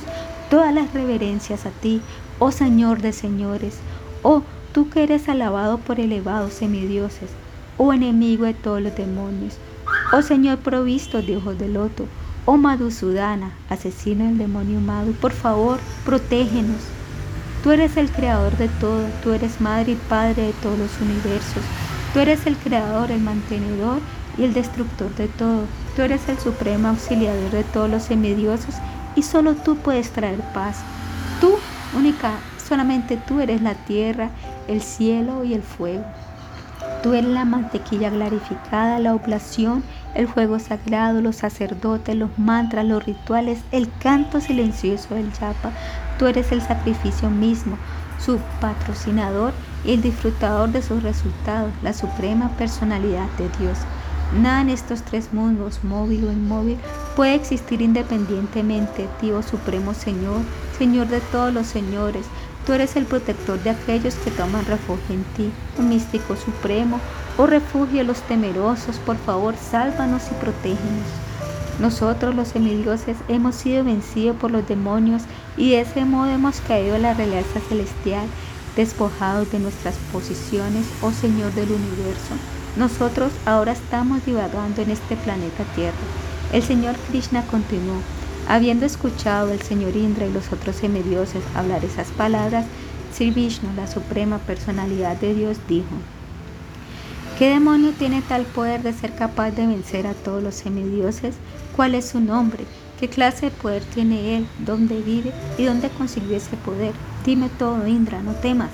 todas 0.50 0.74
las 0.74 0.93
reverencias 0.93 1.65
a 1.65 1.70
ti, 1.70 2.01
oh 2.39 2.51
Señor 2.51 3.01
de 3.01 3.13
señores, 3.13 3.75
oh 4.24 4.43
tú 4.74 4.89
que 4.89 5.03
eres 5.03 5.29
alabado 5.29 5.77
por 5.77 6.00
elevados 6.00 6.53
semidioses, 6.53 7.29
oh 7.77 7.93
enemigo 7.93 8.46
de 8.46 8.53
todos 8.53 8.82
los 8.82 8.96
demonios, 8.96 9.58
oh 10.13 10.22
Señor 10.22 10.60
provisto 10.60 11.24
de 11.24 11.38
ojos 11.38 11.58
de 11.58 11.67
loto, 11.67 12.05
oh 12.46 12.55
Madhusudana, 12.55 13.51
asesino 13.67 14.25
del 14.25 14.38
demonio 14.38 14.79
Madhu, 14.79 15.13
por 15.13 15.32
favor, 15.32 15.79
protégenos. 16.05 16.84
Tú 17.63 17.72
eres 17.72 17.98
el 17.98 18.12
creador 18.12 18.55
de 18.58 18.70
todo, 18.79 19.08
tú 19.24 19.32
eres 19.32 19.60
madre 19.60 19.93
y 19.93 19.96
padre 19.96 20.43
de 20.43 20.53
todos 20.53 20.77
los 20.77 21.01
universos, 21.01 21.63
tú 22.13 22.20
eres 22.20 22.46
el 22.46 22.55
creador, 22.58 23.10
el 23.10 23.22
mantenedor 23.22 24.00
y 24.38 24.43
el 24.43 24.53
destructor 24.53 25.13
de 25.15 25.27
todo. 25.29 25.65
Tú 25.96 26.03
eres 26.03 26.29
el 26.29 26.38
supremo 26.38 26.89
auxiliador 26.89 27.50
de 27.50 27.63
todos 27.63 27.89
los 27.89 28.03
semidioses 28.03 28.75
y 29.15 29.24
solo 29.24 29.55
tú 29.55 29.77
puedes 29.77 30.12
traer 30.12 30.41
paz. 30.53 30.77
Tú, 31.41 31.55
única, 31.98 32.34
solamente 32.67 33.17
tú 33.17 33.39
eres 33.39 33.62
la 33.62 33.74
tierra, 33.74 34.29
el 34.67 34.82
cielo 34.82 35.43
y 35.43 35.53
el 35.53 35.63
fuego. 35.63 36.03
Tú 37.01 37.13
eres 37.13 37.32
la 37.32 37.46
mantequilla 37.46 38.10
clarificada, 38.10 39.00
la 39.00 39.13
oblación, 39.13 39.84
el 40.15 40.27
fuego 40.27 40.60
sagrado, 40.60 41.22
los 41.22 41.38
sacerdotes, 41.38 42.15
los 42.15 42.29
mantras, 42.38 42.86
los 42.86 43.05
rituales, 43.05 43.60
el 43.72 43.89
canto 44.00 44.39
silencioso 44.39 45.15
del 45.15 45.32
yapa. 45.34 45.72
Tú 46.17 46.27
eres 46.27 46.51
el 46.51 46.62
sacrificio 46.62 47.29
mismo, 47.29 47.77
su 48.24 48.39
patrocinador 48.62 49.53
y 49.84 49.93
el 49.93 50.01
disfrutador 50.01 50.70
de 50.70 50.82
sus 50.82 51.03
resultados, 51.03 51.72
la 51.82 51.93
suprema 51.93 52.50
personalidad 52.58 53.27
de 53.38 53.50
Dios. 53.60 53.77
Nada 54.41 54.62
en 54.62 54.70
estos 54.70 55.03
tres 55.03 55.32
mundos, 55.32 55.84
móvil 55.84 56.25
o 56.25 56.32
inmóvil, 56.32 56.77
puede 57.15 57.36
existir 57.36 57.82
independientemente 57.82 59.03
de 59.03 59.08
ti, 59.20 59.32
oh 59.32 59.43
Supremo 59.43 59.93
Señor, 59.93 60.41
Señor 60.77 61.08
de 61.08 61.20
todos 61.20 61.53
los 61.53 61.67
señores. 61.67 62.25
Tú 62.65 62.72
eres 62.72 62.96
el 62.96 63.05
protector 63.05 63.62
de 63.62 63.72
aquellos 63.72 64.15
que 64.15 64.32
toman 64.32 64.65
refugio 64.65 65.15
en 65.15 65.24
ti, 65.36 65.51
oh 65.77 65.82
místico 65.82 66.38
supremo, 66.38 67.00
oh 67.38 67.46
refugio 67.46 67.98
de 67.98 68.03
los 68.05 68.22
temerosos, 68.22 68.98
por 69.00 69.17
favor, 69.17 69.55
sálvanos 69.58 70.24
y 70.32 70.36
protégenos. 70.36 71.08
Nosotros 71.79 72.34
los 72.36 72.50
semidioses 72.50 73.17
hemos 73.27 73.55
sido 73.55 73.84
vencidos 73.84 74.38
por 74.38 74.51
los 74.51 74.65
demonios 74.67 75.24
y 75.58 75.72
de 75.72 75.82
ese 75.82 76.05
modo 76.05 76.29
hemos 76.29 76.62
caído 76.62 76.96
en 76.96 77.01
la 77.01 77.13
realeza 77.13 77.60
celestial, 77.67 78.27
despojados 78.77 79.51
de 79.51 79.60
nuestras 79.60 79.96
posiciones, 80.13 80.86
oh 81.01 81.12
Señor 81.12 81.51
del 81.53 81.70
universo. 81.72 82.36
Nosotros 82.77 83.32
ahora 83.46 83.74
estamos 83.74 84.25
divagando 84.25 84.82
en 84.82 84.91
este 84.91 85.15
planeta 85.17 85.63
Tierra. 85.75 85.93
El 86.53 86.63
Señor 86.63 86.96
Krishna 87.10 87.43
continuó. 87.48 87.96
Habiendo 88.47 88.85
escuchado 88.85 89.51
el 89.51 89.62
Señor 89.62 89.95
Indra 89.95 90.25
y 90.25 90.33
los 90.33 90.51
otros 90.51 90.75
semidioses 90.75 91.43
hablar 91.55 91.85
esas 91.85 92.07
palabras, 92.09 92.65
Sri 93.13 93.31
Vishnu, 93.31 93.69
la 93.75 93.88
suprema 93.88 94.38
personalidad 94.39 95.15
de 95.17 95.33
Dios, 95.33 95.57
dijo, 95.67 95.95
¿Qué 97.38 97.50
demonio 97.50 97.91
tiene 97.97 98.21
tal 98.21 98.43
poder 98.43 98.83
de 98.83 98.93
ser 98.93 99.15
capaz 99.15 99.51
de 99.51 99.65
vencer 99.65 100.07
a 100.07 100.13
todos 100.13 100.43
los 100.43 100.55
semidioses? 100.55 101.35
¿Cuál 101.75 101.95
es 101.95 102.05
su 102.05 102.19
nombre? 102.19 102.65
¿Qué 103.00 103.09
clase 103.09 103.47
de 103.47 103.51
poder 103.51 103.83
tiene 103.83 104.38
él? 104.38 104.47
¿Dónde 104.59 105.01
vive? 105.01 105.31
¿Y 105.57 105.63
dónde 105.63 105.89
consiguió 105.89 106.38
ese 106.38 106.57
poder? 106.57 106.93
Dime 107.25 107.50
todo, 107.57 107.88
Indra, 107.88 108.21
no 108.21 108.33
temas. 108.33 108.71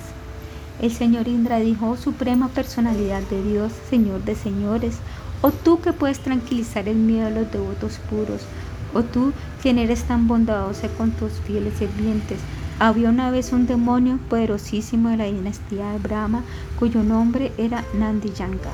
El 0.82 0.92
señor 0.92 1.28
Indra 1.28 1.60
dijo, 1.60 1.90
oh 1.90 1.98
suprema 1.98 2.48
personalidad 2.48 3.22
de 3.24 3.44
Dios, 3.44 3.72
Señor 3.90 4.24
de 4.24 4.36
señores, 4.36 4.96
o 5.42 5.52
tú 5.52 5.80
que 5.80 5.94
puedes 5.94 6.20
tranquilizar 6.20 6.88
el 6.88 6.98
miedo 6.98 7.26
de 7.26 7.36
los 7.36 7.52
devotos 7.52 8.00
puros, 8.10 8.42
o 8.94 9.04
tú 9.04 9.34
quien 9.62 9.78
eres 9.78 10.04
tan 10.04 10.28
bondadoso 10.28 10.88
con 10.98 11.12
tus 11.12 11.34
fieles 11.34 11.74
sirvientes. 11.76 12.40
Había 12.80 13.10
una 13.10 13.30
vez 13.30 13.52
un 13.52 13.68
demonio 13.68 14.20
poderosísimo 14.30 15.10
de 15.10 15.18
la 15.18 15.26
dinastía 15.26 15.92
de 15.92 16.00
Brahma, 16.00 16.44
cuyo 16.78 17.04
nombre 17.04 17.52
era 17.58 17.84
Nandiyanga. 17.94 18.72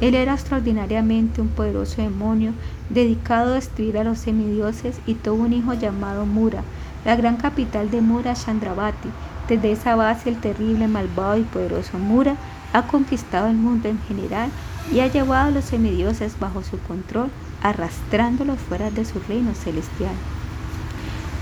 Él 0.00 0.14
era 0.14 0.34
extraordinariamente 0.34 1.40
un 1.40 1.48
poderoso 1.48 2.02
demonio 2.02 2.52
dedicado 2.90 3.52
a 3.52 3.54
destruir 3.54 3.96
a 3.98 4.04
los 4.04 4.18
semidioses 4.18 5.00
y 5.06 5.14
tuvo 5.14 5.44
un 5.44 5.52
hijo 5.52 5.74
llamado 5.74 6.26
Mura. 6.26 6.62
La 7.04 7.16
gran 7.16 7.36
capital 7.36 7.90
de 7.90 8.00
Mura, 8.00 8.34
Chandravati, 8.34 9.08
desde 9.48 9.72
esa 9.72 9.94
base 9.94 10.28
el 10.28 10.40
terrible, 10.40 10.88
malvado 10.88 11.38
y 11.38 11.44
poderoso 11.44 11.98
Mura 11.98 12.36
ha 12.72 12.82
conquistado 12.88 13.48
el 13.48 13.56
mundo 13.56 13.88
en 13.88 13.98
general 14.00 14.50
y 14.92 15.00
ha 15.00 15.06
llevado 15.06 15.48
a 15.48 15.50
los 15.50 15.64
semidioses 15.64 16.38
bajo 16.38 16.62
su 16.62 16.78
control, 16.80 17.30
arrastrándolos 17.62 18.58
fuera 18.58 18.90
de 18.90 19.04
su 19.04 19.18
reino 19.20 19.54
celestial. 19.54 20.14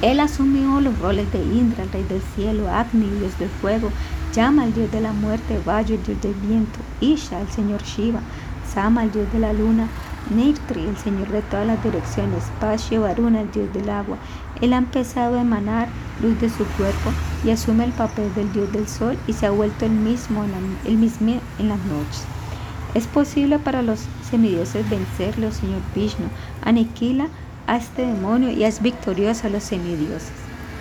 Él 0.02 0.20
asumió 0.20 0.80
los 0.80 0.98
roles 0.98 1.32
de 1.32 1.38
Indra, 1.38 1.84
el 1.84 1.92
rey 1.92 2.04
del 2.04 2.22
cielo, 2.34 2.68
Agni, 2.68 3.08
dios 3.18 3.38
del 3.38 3.48
fuego, 3.48 3.90
Yama, 4.34 4.64
el 4.64 4.74
dios 4.74 4.90
de 4.90 5.00
la 5.00 5.12
muerte, 5.12 5.60
Vayu, 5.64 5.94
el 5.94 6.02
dios 6.04 6.20
del 6.20 6.34
viento, 6.34 6.78
Isha, 7.00 7.40
el 7.40 7.48
señor 7.48 7.82
Shiva, 7.82 8.20
Sama, 8.72 9.04
el 9.04 9.12
dios 9.12 9.32
de 9.32 9.38
la 9.38 9.52
luna, 9.52 9.88
Nirtri, 10.30 10.84
el 10.86 10.96
señor 10.96 11.28
de 11.28 11.42
todas 11.42 11.66
las 11.66 11.82
direcciones, 11.82 12.44
Pashya, 12.60 12.98
Varuna, 13.00 13.42
el 13.42 13.50
dios 13.50 13.72
del 13.72 13.88
agua. 13.88 14.18
Él 14.60 14.72
ha 14.72 14.78
empezado 14.78 15.38
a 15.38 15.42
emanar 15.42 15.88
luz 16.20 16.38
de 16.40 16.48
su 16.48 16.64
cuerpo 16.76 17.10
y 17.44 17.50
asume 17.50 17.84
el 17.84 17.92
papel 17.92 18.34
del 18.34 18.52
dios 18.52 18.72
del 18.72 18.88
sol 18.88 19.18
y 19.26 19.32
se 19.32 19.46
ha 19.46 19.50
vuelto 19.50 19.84
el 19.84 19.92
mismo 19.92 20.44
en 20.44 21.68
las 21.68 21.78
noches. 21.84 22.24
Es 22.94 23.08
posible 23.08 23.58
para 23.58 23.82
los 23.82 24.00
semidioses 24.30 24.88
vencerlo, 24.88 25.50
Señor 25.50 25.82
Vishnu. 25.94 26.26
Aniquila 26.62 27.26
a 27.66 27.76
este 27.76 28.06
demonio 28.06 28.50
y 28.50 28.62
es 28.62 28.80
victorioso 28.80 29.48
a 29.48 29.50
los 29.50 29.64
semidioses. 29.64 30.32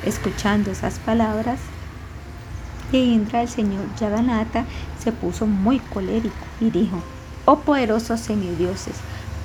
Escuchando 0.05 0.69
esas 0.71 0.99
palabras 0.99 1.59
de 2.91 2.99
Indra, 2.99 3.41
el 3.41 3.49
señor 3.49 3.83
Yaganata 3.99 4.65
se 5.03 5.11
puso 5.11 5.47
muy 5.47 5.79
colérico 5.79 6.35
y 6.61 6.69
dijo, 6.69 7.01
Oh 7.45 7.59
poderosos 7.59 8.19
semidioses, 8.19 8.95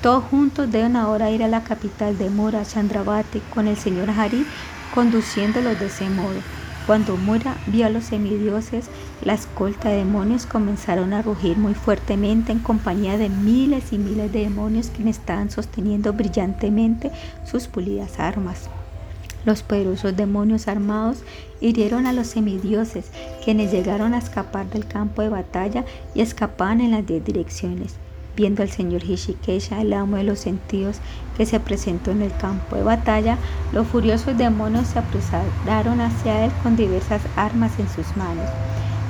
todos 0.03 0.23
juntos 0.25 0.71
deben 0.71 0.95
ahora 0.95 1.31
ir 1.31 1.43
a 1.43 1.47
la 1.47 1.63
capital 1.63 2.17
de 2.17 2.29
Mura, 2.29 2.63
Chandravati, 2.63 3.41
con 3.53 3.67
el 3.67 3.77
señor 3.77 4.11
Hari 4.11 4.45
conduciéndolos 4.93 5.79
de 5.79 5.87
ese 5.87 6.09
modo. 6.09 6.39
Cuando 6.89 7.17
Mura 7.17 7.55
vio 7.67 7.85
a 7.85 7.89
los 7.89 8.05
semidioses, 8.05 8.89
la 9.23 9.35
escolta 9.35 9.89
de 9.89 9.97
demonios 9.97 10.47
comenzaron 10.47 11.13
a 11.13 11.21
rugir 11.21 11.55
muy 11.55 11.75
fuertemente 11.75 12.51
en 12.51 12.57
compañía 12.57 13.15
de 13.15 13.29
miles 13.29 13.93
y 13.93 13.99
miles 13.99 14.33
de 14.33 14.39
demonios 14.39 14.89
que 14.89 15.07
estaban 15.07 15.51
sosteniendo 15.51 16.13
brillantemente 16.13 17.11
sus 17.45 17.67
pulidas 17.67 18.19
armas. 18.19 18.71
Los 19.45 19.61
poderosos 19.61 20.17
demonios 20.17 20.67
armados 20.67 21.19
hirieron 21.61 22.07
a 22.07 22.11
los 22.11 22.25
semidioses, 22.25 23.11
quienes 23.45 23.71
llegaron 23.71 24.15
a 24.15 24.17
escapar 24.17 24.67
del 24.71 24.87
campo 24.87 25.21
de 25.21 25.29
batalla 25.29 25.85
y 26.15 26.21
escapaban 26.21 26.81
en 26.81 26.89
las 26.89 27.05
diez 27.05 27.23
direcciones. 27.23 27.97
Viendo 28.39 28.63
al 28.63 28.69
señor 28.69 29.03
Hishikesha, 29.03 29.81
el 29.81 29.91
amo 29.91 30.15
de 30.15 30.23
los 30.23 30.39
sentidos, 30.39 31.01
que 31.35 31.45
se 31.45 31.59
presentó 31.59 32.11
en 32.11 32.21
el 32.21 32.31
campo 32.37 32.77
de 32.77 32.83
batalla, 32.83 33.37
los 33.73 33.85
furiosos 33.85 34.37
demonios 34.37 34.87
se 34.87 34.99
apresuraron 34.99 35.99
hacia 35.99 36.45
él 36.45 36.51
con 36.63 36.77
diversas 36.77 37.21
armas 37.35 37.77
en 37.79 37.89
sus 37.89 38.15
manos. 38.15 38.45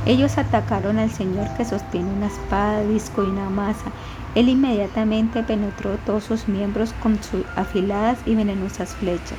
Ellos 0.07 0.39
atacaron 0.39 0.97
al 0.97 1.11
señor 1.11 1.47
que 1.55 1.63
sostiene 1.63 2.11
una 2.11 2.25
espada, 2.25 2.81
disco 2.81 3.23
y 3.23 3.27
una 3.27 3.51
masa. 3.51 3.91
Él 4.33 4.49
inmediatamente 4.49 5.43
penetró 5.43 5.91
todos 6.07 6.23
sus 6.23 6.47
miembros 6.47 6.91
con 6.93 7.21
sus 7.21 7.45
afiladas 7.55 8.17
y 8.25 8.33
venenosas 8.33 8.95
flechas. 8.95 9.37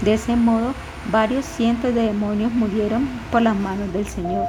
De 0.00 0.14
ese 0.14 0.34
modo, 0.34 0.72
varios 1.12 1.44
cientos 1.44 1.94
de 1.94 2.00
demonios 2.06 2.52
murieron 2.54 3.06
por 3.30 3.42
las 3.42 3.54
manos 3.54 3.92
del 3.92 4.06
Señor. 4.06 4.46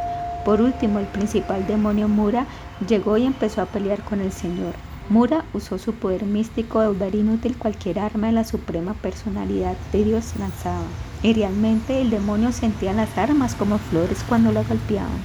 Por 0.48 0.62
último, 0.62 1.00
el 1.00 1.08
principal 1.08 1.68
demonio 1.68 2.08
Mura 2.08 2.46
llegó 2.88 3.18
y 3.18 3.25
empezó 3.25 3.62
a 3.62 3.66
pelear 3.66 4.01
con 4.06 4.22
el 4.22 4.32
Señor. 4.32 4.75
Mura 5.10 5.44
usó 5.51 5.77
su 5.77 5.92
poder 5.92 6.24
místico 6.24 6.80
de 6.80 6.88
usar 6.88 7.16
inútil 7.16 7.58
cualquier 7.58 8.00
arma 8.00 8.27
de 8.27 8.34
la 8.34 8.46
suprema 8.46 8.94
personalidad 8.94 9.75
de 9.92 10.06
Dios 10.06 10.36
lanzaba. 10.39 10.86
Y 11.22 11.34
realmente 11.34 12.00
el 12.00 12.12
demonio 12.12 12.54
sentía 12.54 12.94
las 12.94 13.18
armas 13.18 13.56
como 13.56 13.77
flores 13.77 14.24
cuando 14.25 14.54
lo 14.54 14.63
golpeaban. 14.63 15.20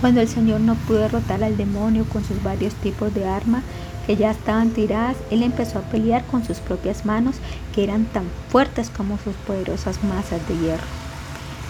Cuando 0.00 0.22
el 0.22 0.28
Señor 0.28 0.60
no 0.60 0.74
pudo 0.74 1.00
derrotar 1.00 1.44
al 1.44 1.58
demonio 1.58 2.06
con 2.10 2.24
sus 2.24 2.42
varios 2.42 2.72
tipos 2.76 3.12
de 3.12 3.28
armas 3.28 3.62
que 4.06 4.16
ya 4.16 4.30
estaban 4.30 4.70
tiradas, 4.70 5.18
él 5.30 5.42
empezó 5.42 5.80
a 5.80 5.82
pelear 5.82 6.24
con 6.24 6.46
sus 6.46 6.60
propias 6.60 7.04
manos 7.04 7.36
que 7.74 7.84
eran 7.84 8.06
tan 8.06 8.24
fuertes 8.48 8.88
como 8.88 9.18
sus 9.18 9.34
poderosas 9.46 10.02
masas 10.02 10.40
de 10.48 10.56
hierro. 10.56 11.05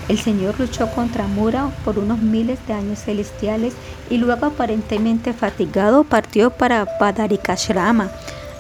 El 0.09 0.21
Señor 0.21 0.55
luchó 0.61 0.89
contra 0.93 1.27
Mura 1.27 1.71
por 1.85 1.99
unos 1.99 2.21
miles 2.21 2.59
de 2.69 2.75
años 2.75 3.01
celestiales 3.01 3.75
y 4.09 4.19
luego 4.19 4.47
aparentemente 4.47 5.33
fatigado 5.33 6.05
partió 6.05 6.51
para 6.51 6.99
Padarikashrama. 6.99 8.11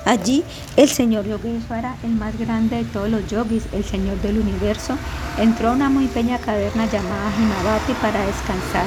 Allí 0.04 0.42
el 0.76 0.88
Señor 0.88 1.26
Yogeshwara, 1.26 1.96
el 2.02 2.10
más 2.10 2.36
grande 2.38 2.76
de 2.76 2.84
todos 2.84 3.08
los 3.08 3.28
yogis, 3.28 3.64
el 3.72 3.84
Señor 3.84 4.20
del 4.22 4.38
universo, 4.38 4.96
entró 5.38 5.68
a 5.68 5.72
una 5.72 5.88
muy 5.88 6.06
pequeña 6.06 6.38
caverna 6.38 6.86
llamada 6.86 7.32
Himavati 7.36 7.92
para 7.94 8.26
descansar. 8.26 8.86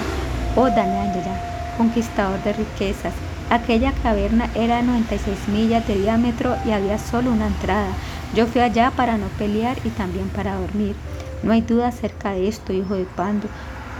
Oh 0.55 0.69
Dhananjaya, 0.69 1.75
conquistador 1.77 2.41
de 2.43 2.53
riquezas, 2.53 3.13
aquella 3.49 3.93
caverna 4.03 4.49
era 4.55 4.81
96 4.81 5.47
millas 5.47 5.87
de 5.87 5.95
diámetro 5.95 6.55
y 6.65 6.71
había 6.71 6.97
solo 6.97 7.31
una 7.31 7.47
entrada 7.47 7.89
Yo 8.33 8.47
fui 8.47 8.61
allá 8.61 8.91
para 8.91 9.17
no 9.17 9.27
pelear 9.37 9.77
y 9.83 9.89
también 9.89 10.29
para 10.29 10.55
dormir. 10.55 10.95
No 11.43 11.53
hay 11.53 11.61
duda 11.61 11.87
acerca 11.87 12.31
de 12.31 12.47
esto, 12.47 12.73
hijo 12.73 12.95
de 12.95 13.05
Pando. 13.05 13.47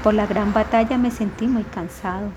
Por 0.03 0.13
la 0.13 0.27
gran 0.27 0.53
batalla 0.53 0.98
me 0.98 1.12
sentí 1.12 1.48
muy 1.48 1.63
cansado. 1.63 2.31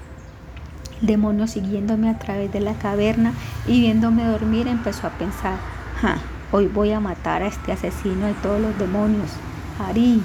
El 1.00 1.06
demonio 1.08 1.46
siguiéndome 1.46 2.08
a 2.08 2.18
través 2.18 2.52
de 2.52 2.60
la 2.60 2.74
caverna 2.74 3.32
y 3.66 3.80
viéndome 3.80 4.24
dormir 4.24 4.68
empezó 4.68 5.06
a 5.06 5.10
pensar, 5.10 5.58
ja, 6.00 6.18
hoy 6.52 6.66
voy 6.66 6.92
a 6.92 7.00
matar 7.00 7.42
a 7.42 7.48
este 7.48 7.72
asesino 7.72 8.26
de 8.26 8.34
todos 8.34 8.60
los 8.60 8.78
demonios, 8.78 9.30
Ari. 9.80 10.22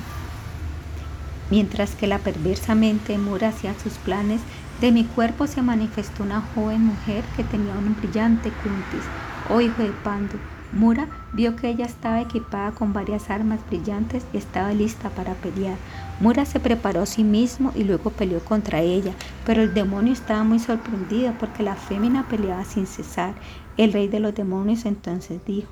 Mientras 1.50 1.96
que 1.96 2.08
la 2.08 2.20
perversa 2.20 2.76
mente 2.76 3.18
Mura 3.18 3.50
hacía 3.50 3.74
sus 3.82 3.94
planes, 3.94 4.42
de 4.82 4.92
mi 4.92 5.06
cuerpo 5.06 5.48
se 5.48 5.64
manifestó 5.64 6.24
una 6.24 6.44
joven 6.54 6.86
mujer 6.86 7.24
que 7.36 7.44
tenía 7.44 7.74
un 7.74 7.96
brillante 7.96 8.52
cuntis. 8.52 9.06
Oh 9.50 9.62
hijo 9.62 9.82
de 9.82 9.90
Pandu, 10.04 10.38
Mura 10.74 11.08
vio 11.32 11.56
que 11.56 11.70
ella 11.70 11.86
estaba 11.86 12.20
equipada 12.20 12.72
con 12.72 12.92
varias 12.92 13.30
armas 13.30 13.60
brillantes 13.70 14.26
y 14.34 14.38
estaba 14.38 14.74
lista 14.74 15.10
para 15.10 15.34
pelear. 15.36 15.78
Mura 16.20 16.46
se 16.46 16.60
preparó 16.60 17.02
a 17.02 17.06
sí 17.06 17.24
mismo 17.24 17.72
y 17.74 17.84
luego 17.84 18.10
peleó 18.10 18.40
contra 18.42 18.82
ella, 18.82 19.14
pero 19.46 19.62
el 19.62 19.74
demonio 19.74 20.12
estaba 20.12 20.44
muy 20.44 20.60
sorprendido 20.60 21.34
porque 21.40 21.64
la 21.64 21.76
fémina 21.76 22.28
peleaba 22.28 22.66
sin 22.66 22.86
cesar. 22.86 23.34
El 23.78 23.94
rey 23.94 24.08
de 24.08 24.20
los 24.20 24.36
demonios 24.36 24.86
entonces 24.86 25.40
dijo, 25.46 25.70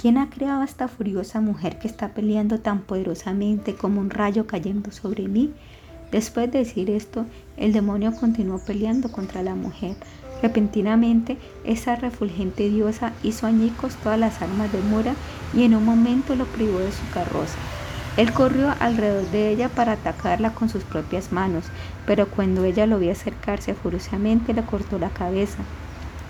¿quién 0.00 0.16
ha 0.16 0.30
creado 0.30 0.62
a 0.62 0.64
esta 0.64 0.88
furiosa 0.88 1.40
mujer 1.40 1.78
que 1.78 1.88
está 1.88 2.14
peleando 2.14 2.60
tan 2.60 2.80
poderosamente 2.80 3.74
como 3.74 4.00
un 4.00 4.08
rayo 4.08 4.46
cayendo 4.46 4.90
sobre 4.90 5.28
mí? 5.28 5.52
Después 6.10 6.50
de 6.50 6.60
decir 6.60 6.90
esto, 6.90 7.26
el 7.56 7.72
demonio 7.72 8.12
continuó 8.12 8.58
peleando 8.64 9.12
contra 9.12 9.42
la 9.42 9.54
mujer. 9.54 9.96
Repentinamente, 10.42 11.36
esa 11.64 11.96
refulgente 11.96 12.68
diosa 12.68 13.12
hizo 13.22 13.46
añicos 13.46 13.94
todas 13.96 14.18
las 14.18 14.40
armas 14.40 14.72
de 14.72 14.80
Mura 14.80 15.14
y 15.52 15.64
en 15.64 15.74
un 15.74 15.84
momento 15.84 16.34
lo 16.34 16.46
privó 16.46 16.78
de 16.78 16.92
su 16.92 17.08
carroza. 17.12 17.58
Él 18.16 18.32
corrió 18.32 18.74
alrededor 18.80 19.30
de 19.30 19.50
ella 19.50 19.68
para 19.68 19.92
atacarla 19.92 20.52
con 20.52 20.68
sus 20.68 20.82
propias 20.82 21.32
manos, 21.32 21.64
pero 22.06 22.26
cuando 22.28 22.64
ella 22.64 22.86
lo 22.86 22.98
vio 22.98 23.12
acercarse 23.12 23.74
furiosamente 23.74 24.52
le 24.52 24.62
cortó 24.62 24.98
la 24.98 25.10
cabeza. 25.10 25.58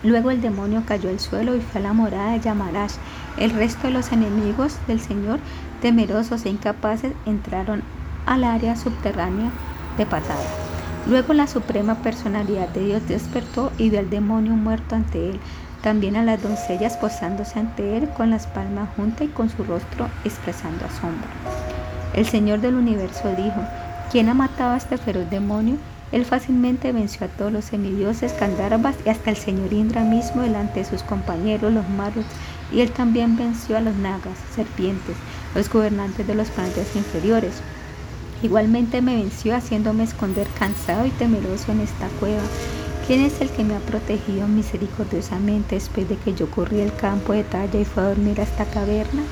Luego 0.02 0.30
el 0.30 0.40
demonio 0.40 0.82
cayó 0.86 1.10
al 1.10 1.20
suelo 1.20 1.54
y 1.54 1.60
fue 1.60 1.80
a 1.80 1.84
la 1.84 1.92
morada 1.92 2.32
de 2.32 2.40
Yamarash. 2.40 2.94
El 3.38 3.50
resto 3.50 3.86
de 3.86 3.92
los 3.92 4.12
enemigos 4.12 4.76
del 4.86 5.00
Señor, 5.00 5.40
temerosos 5.82 6.46
e 6.46 6.50
incapaces, 6.50 7.12
entraron 7.26 7.82
al 8.26 8.44
área 8.44 8.76
subterránea 8.76 9.50
de 9.98 10.06
patada. 10.06 10.69
Luego 11.06 11.32
la 11.32 11.46
suprema 11.46 11.96
personalidad 11.96 12.68
de 12.68 12.84
Dios 12.84 13.08
despertó 13.08 13.72
y 13.78 13.90
vio 13.90 14.00
al 14.00 14.10
demonio 14.10 14.52
muerto 14.52 14.94
ante 14.94 15.30
él, 15.30 15.40
también 15.82 16.16
a 16.16 16.22
las 16.22 16.42
doncellas 16.42 16.96
posándose 16.96 17.58
ante 17.58 17.96
él 17.96 18.08
con 18.10 18.30
las 18.30 18.46
palmas 18.46 18.88
juntas 18.96 19.22
y 19.26 19.30
con 19.30 19.48
su 19.48 19.64
rostro 19.64 20.08
expresando 20.24 20.84
asombro. 20.84 21.28
El 22.14 22.26
Señor 22.26 22.60
del 22.60 22.74
universo 22.74 23.28
dijo, 23.36 23.60
¿quién 24.12 24.28
ha 24.28 24.34
matado 24.34 24.74
a 24.74 24.76
este 24.76 24.98
feroz 24.98 25.30
demonio? 25.30 25.76
Él 26.12 26.24
fácilmente 26.24 26.92
venció 26.92 27.26
a 27.26 27.28
todos 27.30 27.52
los 27.52 27.66
semidioses, 27.66 28.32
Kandarbas 28.32 28.96
y 29.06 29.10
hasta 29.10 29.30
el 29.30 29.36
señor 29.36 29.72
Indra 29.72 30.02
mismo 30.02 30.42
delante 30.42 30.80
de 30.80 30.84
sus 30.84 31.04
compañeros, 31.04 31.72
los 31.72 31.88
maros, 31.88 32.24
y 32.72 32.80
él 32.80 32.90
también 32.90 33.36
venció 33.36 33.76
a 33.76 33.80
los 33.80 33.94
nagas, 33.94 34.36
serpientes, 34.54 35.16
los 35.54 35.70
gobernantes 35.70 36.26
de 36.26 36.34
los 36.34 36.48
planetas 36.50 36.96
inferiores. 36.96 37.62
Igualmente 38.42 39.02
me 39.02 39.16
venció 39.16 39.54
haciéndome 39.54 40.04
esconder 40.04 40.46
cansado 40.58 41.06
y 41.06 41.10
temeroso 41.10 41.72
en 41.72 41.80
esta 41.80 42.08
cueva. 42.20 42.42
¿Quién 43.06 43.20
es 43.20 43.40
el 43.40 43.50
que 43.50 43.64
me 43.64 43.74
ha 43.74 43.80
protegido 43.80 44.46
misericordiosamente 44.48 45.74
después 45.74 46.08
de 46.08 46.16
que 46.16 46.32
yo 46.32 46.50
corrí 46.50 46.80
el 46.80 46.94
campo 46.94 47.32
de 47.32 47.44
talla 47.44 47.78
y 47.78 47.84
fui 47.84 48.02
a 48.02 48.08
dormir 48.08 48.40
a 48.40 48.44
esta 48.44 48.64
caverna? 48.64 49.22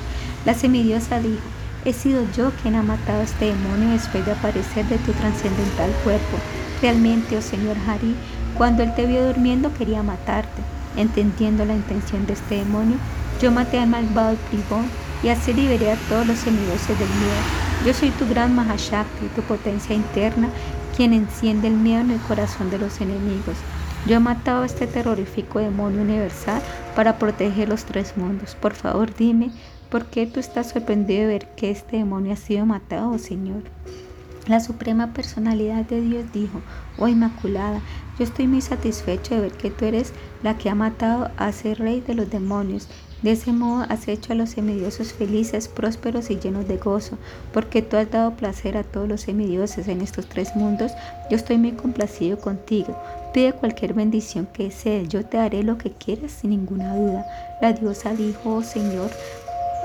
La 0.45 0.53
semidiosa 0.53 1.19
dijo, 1.19 1.41
he 1.85 1.93
sido 1.93 2.23
yo 2.35 2.51
quien 2.61 2.75
ha 2.75 2.83
matado 2.83 3.21
a 3.21 3.23
este 3.23 3.45
demonio 3.45 3.89
después 3.89 4.25
de 4.25 4.33
aparecer 4.33 4.85
de 4.87 4.97
tu 4.97 5.11
trascendental 5.13 5.91
cuerpo. 6.03 6.37
Realmente, 6.81 7.37
oh 7.37 7.41
Señor 7.41 7.77
Hari, 7.87 8.15
cuando 8.57 8.83
él 8.83 8.93
te 8.95 9.05
vio 9.05 9.25
durmiendo 9.25 9.73
quería 9.73 10.03
matarte. 10.03 10.61
Entendiendo 10.97 11.65
la 11.65 11.75
intención 11.75 12.25
de 12.25 12.33
este 12.33 12.55
demonio, 12.55 12.97
yo 13.41 13.51
maté 13.51 13.79
al 13.79 13.87
malvado 13.87 14.35
bribón 14.51 14.85
y 15.23 15.29
así 15.29 15.53
liberé 15.53 15.93
a 15.93 15.97
todos 16.09 16.27
los 16.27 16.37
semidioses 16.37 16.99
del 16.99 17.07
miedo. 17.07 17.68
Yo 17.85 17.93
soy 17.93 18.09
tu 18.09 18.27
gran 18.27 18.53
Mahashakti, 18.55 19.27
tu 19.35 19.41
potencia 19.41 19.95
interna, 19.95 20.49
quien 20.97 21.13
enciende 21.13 21.69
el 21.69 21.75
miedo 21.75 22.01
en 22.01 22.11
el 22.11 22.19
corazón 22.19 22.69
de 22.69 22.77
los 22.77 22.99
enemigos. 22.99 23.55
Yo 24.05 24.17
he 24.17 24.19
matado 24.19 24.63
a 24.63 24.65
este 24.65 24.85
terrorífico 24.85 25.59
demonio 25.59 26.01
universal 26.01 26.61
para 26.93 27.17
proteger 27.17 27.69
los 27.69 27.85
tres 27.85 28.17
mundos. 28.17 28.55
Por 28.55 28.73
favor, 28.73 29.15
dime, 29.15 29.51
¿por 29.89 30.07
qué 30.07 30.27
tú 30.27 30.41
estás 30.41 30.71
sorprendido 30.71 31.21
de 31.21 31.27
ver 31.27 31.47
que 31.55 31.71
este 31.71 31.97
demonio 31.97 32.33
ha 32.33 32.35
sido 32.35 32.65
matado, 32.65 33.17
Señor? 33.17 33.63
La 34.47 34.59
Suprema 34.59 35.13
Personalidad 35.13 35.85
de 35.85 36.01
Dios 36.01 36.25
dijo, 36.33 36.59
oh 36.97 37.07
Inmaculada, 37.07 37.79
yo 38.17 38.25
estoy 38.25 38.47
muy 38.47 38.59
satisfecho 38.59 39.35
de 39.35 39.41
ver 39.41 39.51
que 39.53 39.71
tú 39.71 39.85
eres 39.85 40.11
la 40.43 40.57
que 40.57 40.69
ha 40.69 40.75
matado 40.75 41.31
a 41.37 41.49
ese 41.49 41.75
rey 41.75 42.01
de 42.01 42.15
los 42.15 42.29
demonios 42.29 42.89
de 43.21 43.33
ese 43.33 43.51
modo 43.51 43.85
has 43.89 44.07
hecho 44.07 44.33
a 44.33 44.35
los 44.35 44.51
semidioses 44.51 45.11
felices, 45.13 45.67
prósperos 45.67 46.29
y 46.31 46.39
llenos 46.39 46.67
de 46.67 46.77
gozo, 46.77 47.17
porque 47.53 47.81
tú 47.81 47.97
has 47.97 48.09
dado 48.09 48.35
placer 48.35 48.77
a 48.77 48.83
todos 48.83 49.09
los 49.09 49.21
semidioses 49.21 49.87
en 49.87 50.01
estos 50.01 50.27
tres 50.27 50.55
mundos. 50.55 50.93
Yo 51.29 51.35
estoy 51.35 51.57
muy 51.57 51.73
complacido 51.73 52.37
contigo. 52.39 52.97
Pide 53.33 53.53
cualquier 53.53 53.93
bendición 53.93 54.47
que 54.51 54.65
desees, 54.65 55.09
yo 55.09 55.25
te 55.25 55.37
daré 55.37 55.63
lo 55.63 55.77
que 55.77 55.91
quieras 55.91 56.31
sin 56.31 56.51
ninguna 56.51 56.95
duda. 56.95 57.25
La 57.61 57.73
diosa 57.73 58.13
dijo, 58.13 58.55
oh 58.55 58.63
Señor, 58.63 59.11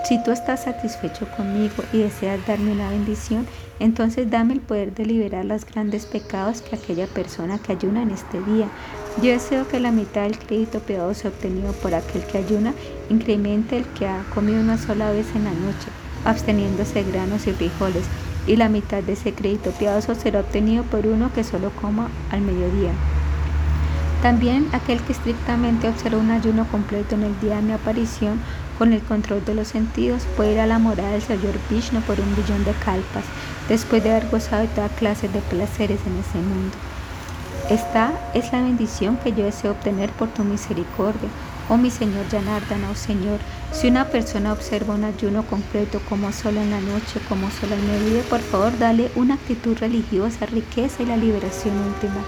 si 0.04 0.22
tú 0.22 0.32
estás 0.32 0.64
satisfecho 0.64 1.26
conmigo 1.34 1.82
y 1.92 1.98
deseas 1.98 2.46
darme 2.46 2.72
una 2.72 2.90
bendición, 2.90 3.46
entonces 3.80 4.30
dame 4.30 4.52
el 4.52 4.60
poder 4.60 4.94
de 4.94 5.06
liberar 5.06 5.46
los 5.46 5.64
grandes 5.64 6.04
pecados 6.04 6.60
que 6.60 6.76
aquella 6.76 7.06
persona 7.06 7.58
que 7.58 7.72
ayuna 7.72 8.02
en 8.02 8.10
este 8.10 8.40
día. 8.42 8.68
Yo 9.22 9.30
deseo 9.30 9.66
que 9.66 9.80
la 9.80 9.92
mitad 9.92 10.24
del 10.24 10.38
crédito 10.38 10.80
piadoso 10.80 11.28
obtenido 11.28 11.72
por 11.72 11.94
aquel 11.94 12.22
que 12.26 12.38
ayuna 12.38 12.74
incremente 13.10 13.76
el 13.76 13.84
que 13.86 14.06
ha 14.06 14.22
comido 14.34 14.60
una 14.60 14.78
sola 14.78 15.10
vez 15.10 15.26
en 15.34 15.44
la 15.44 15.50
noche, 15.50 15.88
absteniéndose 16.24 17.04
de 17.04 17.12
granos 17.12 17.46
y 17.46 17.52
frijoles, 17.52 18.04
y 18.46 18.56
la 18.56 18.68
mitad 18.68 19.02
de 19.02 19.14
ese 19.14 19.32
crédito 19.32 19.70
piadoso 19.70 20.14
será 20.14 20.40
obtenido 20.40 20.84
por 20.84 21.06
uno 21.06 21.32
que 21.32 21.44
solo 21.44 21.70
coma 21.80 22.10
al 22.30 22.42
mediodía. 22.42 22.92
También 24.22 24.68
aquel 24.72 25.00
que 25.02 25.12
estrictamente 25.12 25.88
observa 25.88 26.18
un 26.18 26.30
ayuno 26.30 26.66
completo 26.68 27.14
en 27.14 27.24
el 27.24 27.40
día 27.40 27.56
de 27.56 27.62
mi 27.62 27.72
aparición 27.72 28.40
con 28.78 28.92
el 28.92 29.02
control 29.02 29.44
de 29.44 29.54
los 29.54 29.68
sentidos 29.68 30.22
puede 30.36 30.54
ir 30.54 30.60
a 30.60 30.66
la 30.66 30.78
morada 30.78 31.10
del 31.10 31.22
Señor 31.22 31.54
Vishnu 31.70 32.00
por 32.00 32.18
un 32.18 32.34
billón 32.34 32.64
de 32.64 32.72
calpas, 32.72 33.24
después 33.68 34.02
de 34.02 34.10
haber 34.10 34.28
gozado 34.30 34.62
de 34.62 34.68
toda 34.68 34.88
clase 34.88 35.28
de 35.28 35.40
placeres 35.40 36.00
en 36.06 36.18
ese 36.18 36.38
mundo. 36.38 36.74
Esta 37.70 38.12
es 38.34 38.52
la 38.52 38.62
bendición 38.62 39.16
que 39.16 39.32
yo 39.32 39.44
deseo 39.44 39.72
obtener 39.72 40.10
por 40.10 40.28
tu 40.28 40.42
misericordia. 40.42 41.28
Oh 41.70 41.78
mi 41.78 41.90
Señor 41.90 42.28
Janardana, 42.30 42.90
oh 42.90 42.94
Señor, 42.94 43.40
si 43.72 43.88
una 43.88 44.08
persona 44.08 44.52
observa 44.52 44.94
un 44.94 45.04
ayuno 45.04 45.46
completo 45.46 45.98
como 46.08 46.30
solo 46.30 46.60
en 46.60 46.70
la 46.70 46.80
noche, 46.80 47.20
como 47.26 47.50
solo 47.50 47.74
en 47.74 47.88
el 47.88 48.10
día, 48.10 48.22
por 48.28 48.40
favor 48.40 48.78
dale 48.78 49.10
una 49.14 49.34
actitud 49.34 49.78
religiosa, 49.78 50.44
riqueza 50.44 51.02
y 51.02 51.06
la 51.06 51.16
liberación 51.16 51.74
última. 51.78 52.22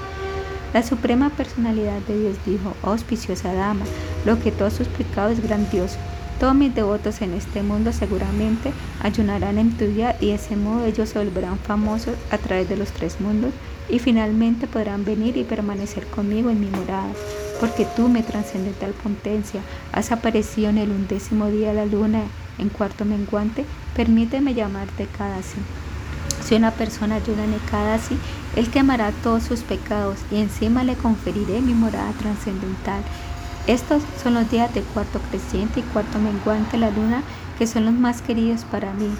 La 0.72 0.82
Suprema 0.82 1.28
Personalidad 1.28 2.00
de 2.08 2.18
Dios 2.18 2.36
dijo, 2.46 2.74
oh 2.82 2.92
auspiciosa 2.92 3.52
dama, 3.52 3.84
lo 4.24 4.40
que 4.40 4.52
tú 4.52 4.64
has 4.64 4.80
explicado 4.80 5.28
es 5.28 5.42
grandioso. 5.42 5.98
Todos 6.40 6.54
mis 6.54 6.74
devotos 6.74 7.20
en 7.20 7.34
este 7.34 7.62
mundo 7.62 7.92
seguramente 7.92 8.72
ayunarán 9.02 9.58
en 9.58 9.76
tu 9.76 9.84
día 9.84 10.16
y 10.18 10.28
de 10.28 10.34
ese 10.34 10.56
modo 10.56 10.86
ellos 10.86 11.10
se 11.10 11.18
volverán 11.18 11.58
famosos 11.58 12.14
a 12.30 12.38
través 12.38 12.68
de 12.70 12.76
los 12.76 12.88
tres 12.90 13.20
mundos 13.20 13.52
y 13.88 13.98
finalmente 13.98 14.66
podrán 14.66 15.04
venir 15.04 15.36
y 15.36 15.44
permanecer 15.44 16.06
conmigo 16.06 16.50
en 16.50 16.60
mi 16.60 16.66
morada, 16.66 17.12
porque 17.60 17.86
tú, 17.96 18.08
mi 18.08 18.22
trascendental 18.22 18.92
potencia, 18.92 19.60
has 19.92 20.12
aparecido 20.12 20.70
en 20.70 20.78
el 20.78 20.90
undécimo 20.90 21.46
día 21.48 21.68
de 21.68 21.74
la 21.74 21.86
luna 21.86 22.22
en 22.58 22.68
cuarto 22.68 23.04
menguante, 23.04 23.64
permíteme 23.94 24.54
llamarte 24.54 25.06
Kadasi. 25.06 25.58
Si 26.44 26.54
una 26.54 26.70
persona 26.70 27.16
ayuda 27.16 27.44
en 27.44 27.58
Kadasi, 27.70 28.16
él 28.54 28.70
quemará 28.70 29.12
todos 29.22 29.42
sus 29.42 29.60
pecados 29.60 30.18
y 30.30 30.36
encima 30.36 30.84
le 30.84 30.94
conferiré 30.94 31.60
mi 31.60 31.74
morada 31.74 32.12
trascendental. 32.12 33.02
Estos 33.66 34.02
son 34.22 34.34
los 34.34 34.50
días 34.50 34.72
de 34.74 34.82
cuarto 34.82 35.20
creciente 35.30 35.80
y 35.80 35.82
cuarto 35.82 36.18
menguante 36.18 36.78
la 36.78 36.90
luna, 36.90 37.22
que 37.58 37.66
son 37.66 37.84
los 37.84 37.94
más 37.94 38.22
queridos 38.22 38.64
para 38.64 38.92
mí. 38.92 39.10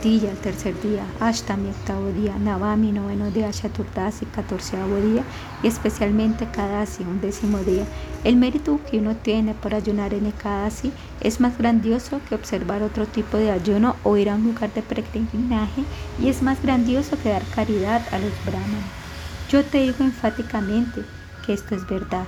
Tritilla, 0.00 0.30
el 0.30 0.36
tercer 0.36 0.80
día, 0.80 1.04
Ashtami, 1.18 1.70
octavo 1.70 2.10
día, 2.12 2.36
Navami, 2.38 2.92
noveno 2.92 3.30
día, 3.32 3.50
Chaturdasi, 3.50 4.26
catorceavo 4.26 4.96
día 4.96 5.24
y 5.62 5.66
especialmente 5.66 6.46
Kadasi, 6.46 7.02
un 7.02 7.20
décimo 7.20 7.58
día. 7.58 7.84
El 8.22 8.36
mérito 8.36 8.78
que 8.88 8.98
uno 8.98 9.16
tiene 9.16 9.54
por 9.54 9.74
ayunar 9.74 10.14
en 10.14 10.26
Ekadasi 10.26 10.92
es 11.20 11.40
más 11.40 11.58
grandioso 11.58 12.20
que 12.28 12.36
observar 12.36 12.82
otro 12.82 13.06
tipo 13.06 13.38
de 13.38 13.50
ayuno 13.50 13.96
o 14.04 14.16
ir 14.16 14.30
a 14.30 14.36
un 14.36 14.44
lugar 14.44 14.72
de 14.72 14.82
peregrinaje 14.82 15.82
y 16.20 16.28
es 16.28 16.42
más 16.42 16.62
grandioso 16.62 17.18
que 17.20 17.30
dar 17.30 17.44
caridad 17.54 18.02
a 18.12 18.18
los 18.18 18.32
brahmanes. 18.44 18.84
Yo 19.50 19.64
te 19.64 19.78
digo 19.78 20.04
enfáticamente 20.04 21.02
que 21.44 21.54
esto 21.54 21.74
es 21.74 21.86
verdad. 21.88 22.26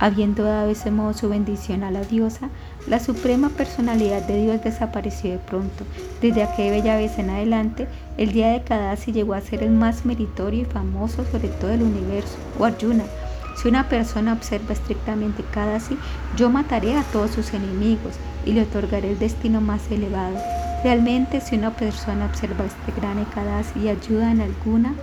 Habiendo 0.00 0.44
dado 0.44 0.70
ese 0.70 0.92
modo 0.92 1.12
su 1.12 1.28
bendición 1.28 1.82
a 1.82 1.90
la 1.90 2.02
diosa, 2.02 2.50
la 2.86 3.00
suprema 3.00 3.48
personalidad 3.48 4.22
de 4.22 4.42
Dios 4.42 4.62
desapareció 4.62 5.32
de 5.32 5.38
pronto. 5.38 5.84
Desde 6.20 6.44
aquella 6.44 6.70
bella 6.70 6.96
vez 6.96 7.18
en 7.18 7.30
adelante, 7.30 7.88
el 8.16 8.32
día 8.32 8.52
de 8.52 8.62
Kadasi 8.62 9.12
llegó 9.12 9.34
a 9.34 9.40
ser 9.40 9.62
el 9.64 9.70
más 9.70 10.04
meritorio 10.04 10.62
y 10.62 10.64
famoso 10.66 11.24
sobre 11.24 11.48
todo 11.48 11.72
el 11.72 11.82
universo, 11.82 12.36
o 12.58 12.64
Arjuna. 12.64 13.04
Si 13.56 13.66
una 13.66 13.88
persona 13.88 14.34
observa 14.34 14.72
estrictamente 14.72 15.42
Kadasi, 15.52 15.98
yo 16.36 16.48
mataré 16.48 16.96
a 16.96 17.02
todos 17.02 17.32
sus 17.32 17.52
enemigos 17.52 18.14
y 18.46 18.52
le 18.52 18.62
otorgaré 18.62 19.10
el 19.10 19.18
destino 19.18 19.60
más 19.60 19.90
elevado. 19.90 20.36
Realmente, 20.84 21.40
si 21.40 21.56
una 21.56 21.70
persona 21.70 22.26
observa 22.26 22.64
este 22.64 23.00
gran 23.00 23.18
Ekadasi 23.18 23.80
y 23.80 23.88
ayuda 23.88 24.30
en 24.30 24.40
alguna 24.40 24.94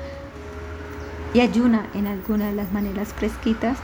y 1.33 1.41
ayuna 1.41 1.85
en 1.93 2.07
alguna 2.07 2.47
de 2.47 2.55
las 2.55 2.71
maneras 2.71 3.11
prescritas, 3.11 3.77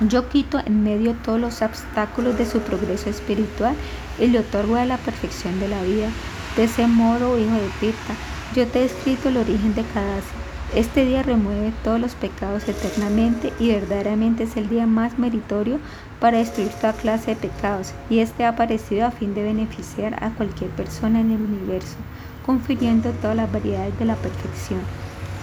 yo 0.00 0.28
quito 0.28 0.60
en 0.64 0.84
medio 0.84 1.14
todos 1.14 1.40
los 1.40 1.60
obstáculos 1.60 2.38
de 2.38 2.46
su 2.46 2.60
progreso 2.60 3.10
espiritual 3.10 3.74
y 4.18 4.28
le 4.28 4.40
otorgo 4.40 4.76
a 4.76 4.84
la 4.84 4.96
perfección 4.96 5.58
de 5.58 5.68
la 5.68 5.82
vida. 5.82 6.08
De 6.56 6.64
ese 6.64 6.86
modo, 6.86 7.38
hijo 7.38 7.54
de 7.54 7.68
Tirta, 7.80 8.14
yo 8.54 8.66
te 8.66 8.80
he 8.80 8.84
escrito 8.84 9.28
el 9.28 9.38
origen 9.38 9.74
de 9.74 9.82
Kadasi. 9.82 10.26
Este 10.74 11.04
día 11.04 11.22
remueve 11.22 11.72
todos 11.82 11.98
los 11.98 12.14
pecados 12.14 12.68
eternamente 12.68 13.52
y 13.58 13.68
verdaderamente 13.68 14.44
es 14.44 14.56
el 14.56 14.68
día 14.68 14.86
más 14.86 15.18
meritorio 15.18 15.80
para 16.20 16.38
destruir 16.38 16.68
toda 16.80 16.92
clase 16.92 17.34
de 17.34 17.48
pecados 17.48 17.94
y 18.10 18.18
este 18.18 18.44
ha 18.44 18.50
aparecido 18.50 19.06
a 19.06 19.10
fin 19.10 19.34
de 19.34 19.42
beneficiar 19.42 20.22
a 20.22 20.30
cualquier 20.30 20.70
persona 20.70 21.20
en 21.20 21.30
el 21.30 21.40
universo, 21.40 21.96
confiriendo 22.44 23.10
todas 23.12 23.36
las 23.36 23.50
variedades 23.50 23.98
de 23.98 24.04
la 24.04 24.16
perfección. 24.16 24.80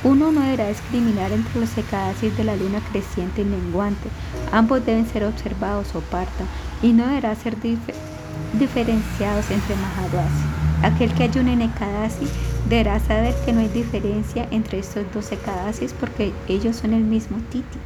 Uno 0.05 0.31
no 0.31 0.41
deberá 0.41 0.67
discriminar 0.67 1.31
entre 1.31 1.59
los 1.59 1.69
secadasis 1.69 2.37
de 2.37 2.43
la 2.43 2.55
luna 2.55 2.79
creciente 2.91 3.41
y 3.41 3.45
menguante. 3.45 4.07
Ambos 4.51 4.85
deben 4.85 5.07
ser 5.07 5.23
observados 5.23 5.95
o 5.95 5.99
parta 5.99 6.45
y 6.83 6.93
no 6.93 7.07
deberá 7.07 7.33
ser 7.33 7.55
diferenciados 8.53 9.49
entre 9.49 9.75
Mahadasi. 9.75 10.43
Aquel 10.83 11.11
que 11.15 11.23
ayune 11.23 11.53
en 11.53 11.71
deberá 12.69 12.99
saber 12.99 13.33
que 13.45 13.53
no 13.53 13.61
hay 13.61 13.67
diferencia 13.69 14.47
entre 14.51 14.77
estos 14.77 15.05
dos 15.11 15.31
Ekadasis 15.31 15.93
porque 15.93 16.33
ellos 16.47 16.75
son 16.75 16.93
el 16.93 17.03
mismo 17.03 17.37
Titi. 17.49 17.79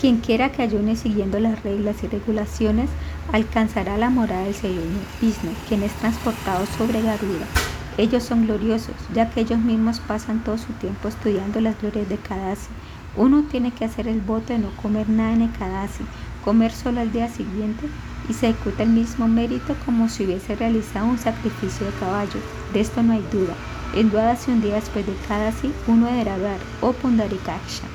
Quien 0.00 0.18
quiera 0.18 0.52
que 0.52 0.62
ayune 0.62 0.94
siguiendo 0.94 1.40
las 1.40 1.64
reglas 1.64 1.96
y 2.04 2.06
regulaciones 2.06 2.88
alcanzará 3.32 3.98
la 3.98 4.08
morada 4.08 4.44
del 4.44 4.54
Señor 4.54 4.84
Vishnu, 5.20 5.50
quien 5.68 5.82
es 5.82 5.92
transportado 5.94 6.64
sobre 6.78 7.02
Garuda. 7.02 7.69
Ellos 7.98 8.22
son 8.22 8.46
gloriosos, 8.46 8.94
ya 9.14 9.30
que 9.30 9.40
ellos 9.40 9.58
mismos 9.58 10.00
pasan 10.00 10.42
todo 10.44 10.58
su 10.58 10.72
tiempo 10.74 11.08
estudiando 11.08 11.60
las 11.60 11.80
glorias 11.80 12.08
de 12.08 12.16
Kadasi. 12.16 12.68
Uno 13.16 13.42
tiene 13.50 13.72
que 13.72 13.84
hacer 13.84 14.06
el 14.06 14.20
voto 14.20 14.52
de 14.52 14.60
no 14.60 14.70
comer 14.82 15.08
nada 15.08 15.32
en 15.32 15.48
Kadasi, 15.48 16.04
comer 16.44 16.72
solo 16.72 17.00
al 17.00 17.12
día 17.12 17.28
siguiente 17.28 17.88
y 18.28 18.34
se 18.34 18.50
ejecuta 18.50 18.84
el 18.84 18.90
mismo 18.90 19.26
mérito 19.26 19.74
como 19.84 20.08
si 20.08 20.24
hubiese 20.24 20.54
realizado 20.54 21.06
un 21.06 21.18
sacrificio 21.18 21.86
de 21.86 21.92
caballo. 21.94 22.40
De 22.72 22.80
esto 22.80 23.02
no 23.02 23.12
hay 23.12 23.24
duda. 23.32 23.54
En 23.92 24.10
Dwadasi 24.10 24.52
un 24.52 24.62
día 24.62 24.76
después 24.76 25.04
de 25.04 25.14
Kadasi, 25.26 25.72
uno 25.88 26.06
deberá 26.06 26.38
dar, 26.38 26.58
oh 26.80 26.92
Pundarikaksha, 26.92 27.88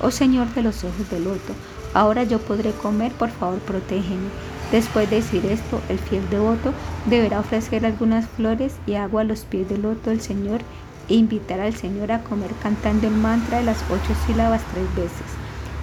oh 0.00 0.10
Señor 0.10 0.52
de 0.54 0.62
los 0.62 0.82
ojos 0.82 1.10
del 1.10 1.24
loto, 1.24 1.52
ahora 1.92 2.24
yo 2.24 2.38
podré 2.38 2.72
comer, 2.72 3.12
por 3.12 3.28
favor 3.28 3.58
protégeme. 3.58 4.30
Después 4.72 5.08
de 5.10 5.16
decir 5.16 5.44
esto, 5.44 5.80
el 5.90 5.98
fiel 5.98 6.28
devoto 6.30 6.72
deberá 7.04 7.40
ofrecer 7.40 7.84
algunas 7.84 8.26
flores 8.26 8.74
y 8.86 8.94
agua 8.94 9.20
a 9.20 9.24
los 9.24 9.44
pies 9.44 9.68
del 9.68 9.82
loto 9.82 10.08
del 10.08 10.22
Señor 10.22 10.62
e 11.08 11.14
invitar 11.14 11.60
al 11.60 11.74
Señor 11.74 12.10
a 12.10 12.24
comer 12.24 12.50
cantando 12.62 13.06
el 13.06 13.14
mantra 13.14 13.58
de 13.58 13.64
las 13.64 13.82
ocho 13.90 14.14
sílabas 14.26 14.62
tres 14.72 14.86
veces. 14.96 15.26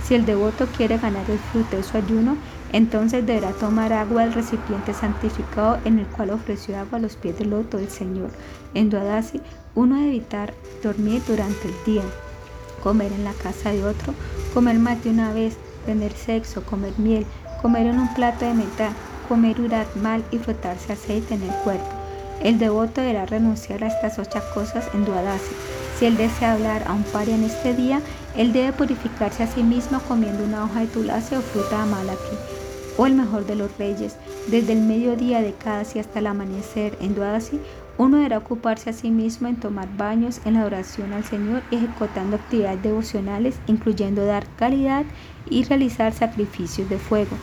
Si 0.04 0.15
el 0.15 0.25
devoto 0.25 0.65
quiere 0.75 0.97
ganar 0.97 1.30
el 1.30 1.38
fruto 1.38 1.78
de 1.78 1.84
su 1.84 1.95
ayuno, 1.95 2.36
entonces 2.71 3.28
deberá 3.28 3.52
tomar 3.52 3.93
agua 3.93 4.23
del 4.23 4.34
recipiente 4.34 4.91
santificado 4.95 5.78
en 5.86 5.99
el 5.99 6.08
cual 6.08 6.32
ofreció 6.32 6.80
agua 6.80 6.97
a 6.97 7.02
los 7.02 7.15
pies 7.15 7.38
del 7.38 7.52
loto 7.52 7.78
del 7.78 7.89
Señor. 7.89 8.32
En 8.73 8.89
Duadasi, 8.89 9.39
uno 9.75 9.97
debe 9.97 10.08
evitar 10.10 10.56
dormir 10.82 11.21
durante 11.28 11.67
el 11.67 11.75
día, 11.86 12.04
comer 12.82 13.12
en 13.12 13.23
la 13.23 13.34
casa 13.34 13.71
de 13.71 13.84
otro, 13.84 14.15
comer 14.56 14.80
más 14.80 15.04
de 15.04 15.12
una 15.12 15.32
vez, 15.32 15.58
tener 15.86 16.12
sexo, 16.13 16.63
comer 16.63 16.93
miel, 16.97 17.28
comer 17.62 17.88
en 17.88 18.00
un 18.00 18.13
plato 18.13 18.45
de 18.45 18.54
metal, 18.54 18.91
comer 19.28 19.60
urat 19.60 19.93
mal 19.95 20.24
y 20.32 20.38
frotarse 20.38 20.93
aceite 20.93 21.36
en 21.36 21.43
el 21.43 21.54
cuerpo. 21.63 21.89
El 22.41 22.58
devoto 22.58 23.02
deberá 23.02 23.26
renunciar 23.26 23.84
a 23.84 23.88
estas 23.88 24.17
ocho 24.17 24.41
cosas 24.54 24.86
en 24.93 25.06
Duadasi. 25.06 25.54
Si 25.98 26.06
él 26.06 26.15
desea 26.15 26.54
hablar 26.54 26.84
a 26.88 26.93
un 26.93 27.04
pari 27.04 27.34
en 27.34 27.43
este 27.43 27.74
día, 27.74 28.02
él 28.38 28.54
debe 28.54 28.72
purificarse 28.72 29.43
a 29.43 29.48
sí 29.48 29.62
mismo 29.62 30.00
comiendo 30.08 30.45
una 30.45 30.63
hoja 30.63 30.80
de 30.82 30.88
tulasi 30.88 31.36
o 31.36 31.41
fruta 31.41 31.76
de 31.76 31.84
amalaki, 31.84 32.38
o 32.98 33.06
el 33.06 33.15
mejor 33.15 33.45
de 33.45 33.56
los 33.56 33.78
reyes. 33.78 34.15
Desde 34.48 34.74
el 34.74 34.82
mediodía 34.82 35.41
de 35.41 35.54
Kadasi 35.54 36.00
hasta 36.00 36.19
el 36.19 36.28
amanecer 36.28 36.98
en 37.02 37.13
Duadasi, 37.13 37.60
uno 38.00 38.16
deberá 38.16 38.38
ocuparse 38.38 38.90
a 38.90 38.94
sí 38.94 39.12
mismo 39.12 39.50
en 39.50 39.58
tomar 39.58 39.90
baños 39.98 40.40
en 40.46 40.54
la 40.54 40.62
adoración 40.62 41.12
al 41.12 41.26
Señor 41.26 41.62
y 41.70 41.76
ejecutando 41.76 42.38
actividades 42.38 42.82
devocionales, 42.82 43.60
incluyendo 43.68 44.26
dar 44.26 44.48
caridad 44.56 45.04
y 45.50 45.66
realizar 45.66 46.14
sacrificios 46.14 46.90
de 46.90 46.98
fuego. 46.98 47.36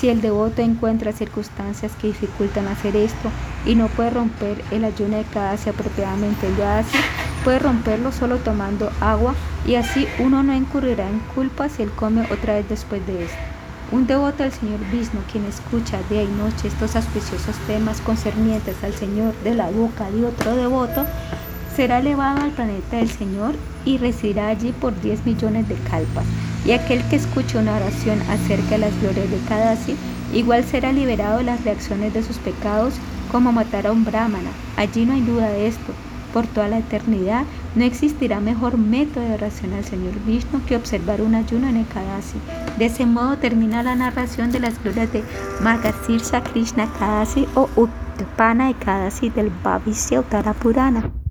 Si 0.00 0.08
el 0.08 0.22
devoto 0.22 0.62
encuentra 0.62 1.12
circunstancias 1.12 1.92
que 2.00 2.06
dificultan 2.06 2.68
hacer 2.68 2.96
esto 2.96 3.30
y 3.66 3.74
no 3.74 3.88
puede 3.88 4.10
romper 4.10 4.64
el 4.70 4.84
ayuno 4.84 5.18
de 5.18 5.24
Kadasi 5.24 5.68
apropiadamente 5.68 6.48
lo 6.56 6.66
hace, 6.66 6.96
puede 7.44 7.58
romperlo 7.58 8.10
solo 8.10 8.38
tomando 8.38 8.90
agua 9.00 9.34
y 9.66 9.74
así 9.74 10.08
uno 10.20 10.42
no 10.42 10.54
incurrirá 10.54 11.06
en 11.06 11.18
culpa 11.34 11.68
si 11.68 11.82
él 11.82 11.90
come 11.90 12.22
otra 12.32 12.54
vez 12.54 12.66
después 12.66 13.06
de 13.06 13.24
esto. 13.24 13.57
Un 13.90 14.06
devoto 14.06 14.42
al 14.42 14.52
Señor 14.52 14.80
Vishnu, 14.92 15.20
quien 15.32 15.46
escucha 15.46 15.98
día 16.10 16.22
y 16.22 16.26
noche 16.26 16.68
estos 16.68 16.94
auspiciosos 16.94 17.56
temas 17.66 18.02
concernientes 18.02 18.76
al 18.84 18.92
Señor 18.92 19.32
de 19.44 19.54
la 19.54 19.70
boca 19.70 20.10
de 20.10 20.26
otro 20.26 20.54
devoto, 20.54 21.06
será 21.74 22.00
elevado 22.00 22.42
al 22.42 22.50
planeta 22.50 22.98
del 22.98 23.08
Señor 23.08 23.54
y 23.86 23.96
residirá 23.96 24.48
allí 24.48 24.72
por 24.72 25.00
10 25.00 25.24
millones 25.24 25.68
de 25.70 25.76
kalpas. 25.90 26.26
Y 26.66 26.72
aquel 26.72 27.02
que 27.04 27.16
escuche 27.16 27.56
una 27.56 27.76
oración 27.76 28.20
acerca 28.28 28.72
de 28.72 28.78
las 28.78 29.00
glorias 29.00 29.30
de 29.30 29.38
Kadasi, 29.48 29.96
igual 30.34 30.64
será 30.64 30.92
liberado 30.92 31.38
de 31.38 31.44
las 31.44 31.64
reacciones 31.64 32.12
de 32.12 32.22
sus 32.22 32.36
pecados 32.36 32.92
como 33.32 33.52
matar 33.52 33.86
a 33.86 33.92
un 33.92 34.04
brahmana. 34.04 34.50
Allí 34.76 35.06
no 35.06 35.14
hay 35.14 35.22
duda 35.22 35.48
de 35.48 35.66
esto 35.66 35.94
por 36.34 36.46
toda 36.46 36.68
la 36.68 36.78
eternidad, 36.78 37.44
no 37.78 37.84
existirá 37.84 38.40
mejor 38.40 38.76
método 38.76 39.24
de 39.24 39.34
oración 39.34 39.72
al 39.72 39.84
Señor 39.84 40.14
Vishnu 40.26 40.60
que 40.66 40.76
observar 40.76 41.22
un 41.22 41.36
ayuno 41.36 41.68
en 41.68 41.76
Ekadasi. 41.76 42.38
De 42.76 42.86
ese 42.86 43.06
modo 43.06 43.38
termina 43.38 43.84
la 43.84 43.94
narración 43.94 44.50
de 44.50 44.58
las 44.58 44.82
glorias 44.82 45.12
de 45.12 45.22
Margasirsa 45.62 46.42
Krishna 46.42 46.92
Kadasi 46.98 47.46
o 47.54 47.68
Uttapana 47.76 48.70
Ekadasi 48.70 49.30
del 49.30 49.50
Bhavishya 49.62 50.20
Uttara 50.20 50.54
Purana. 50.54 51.27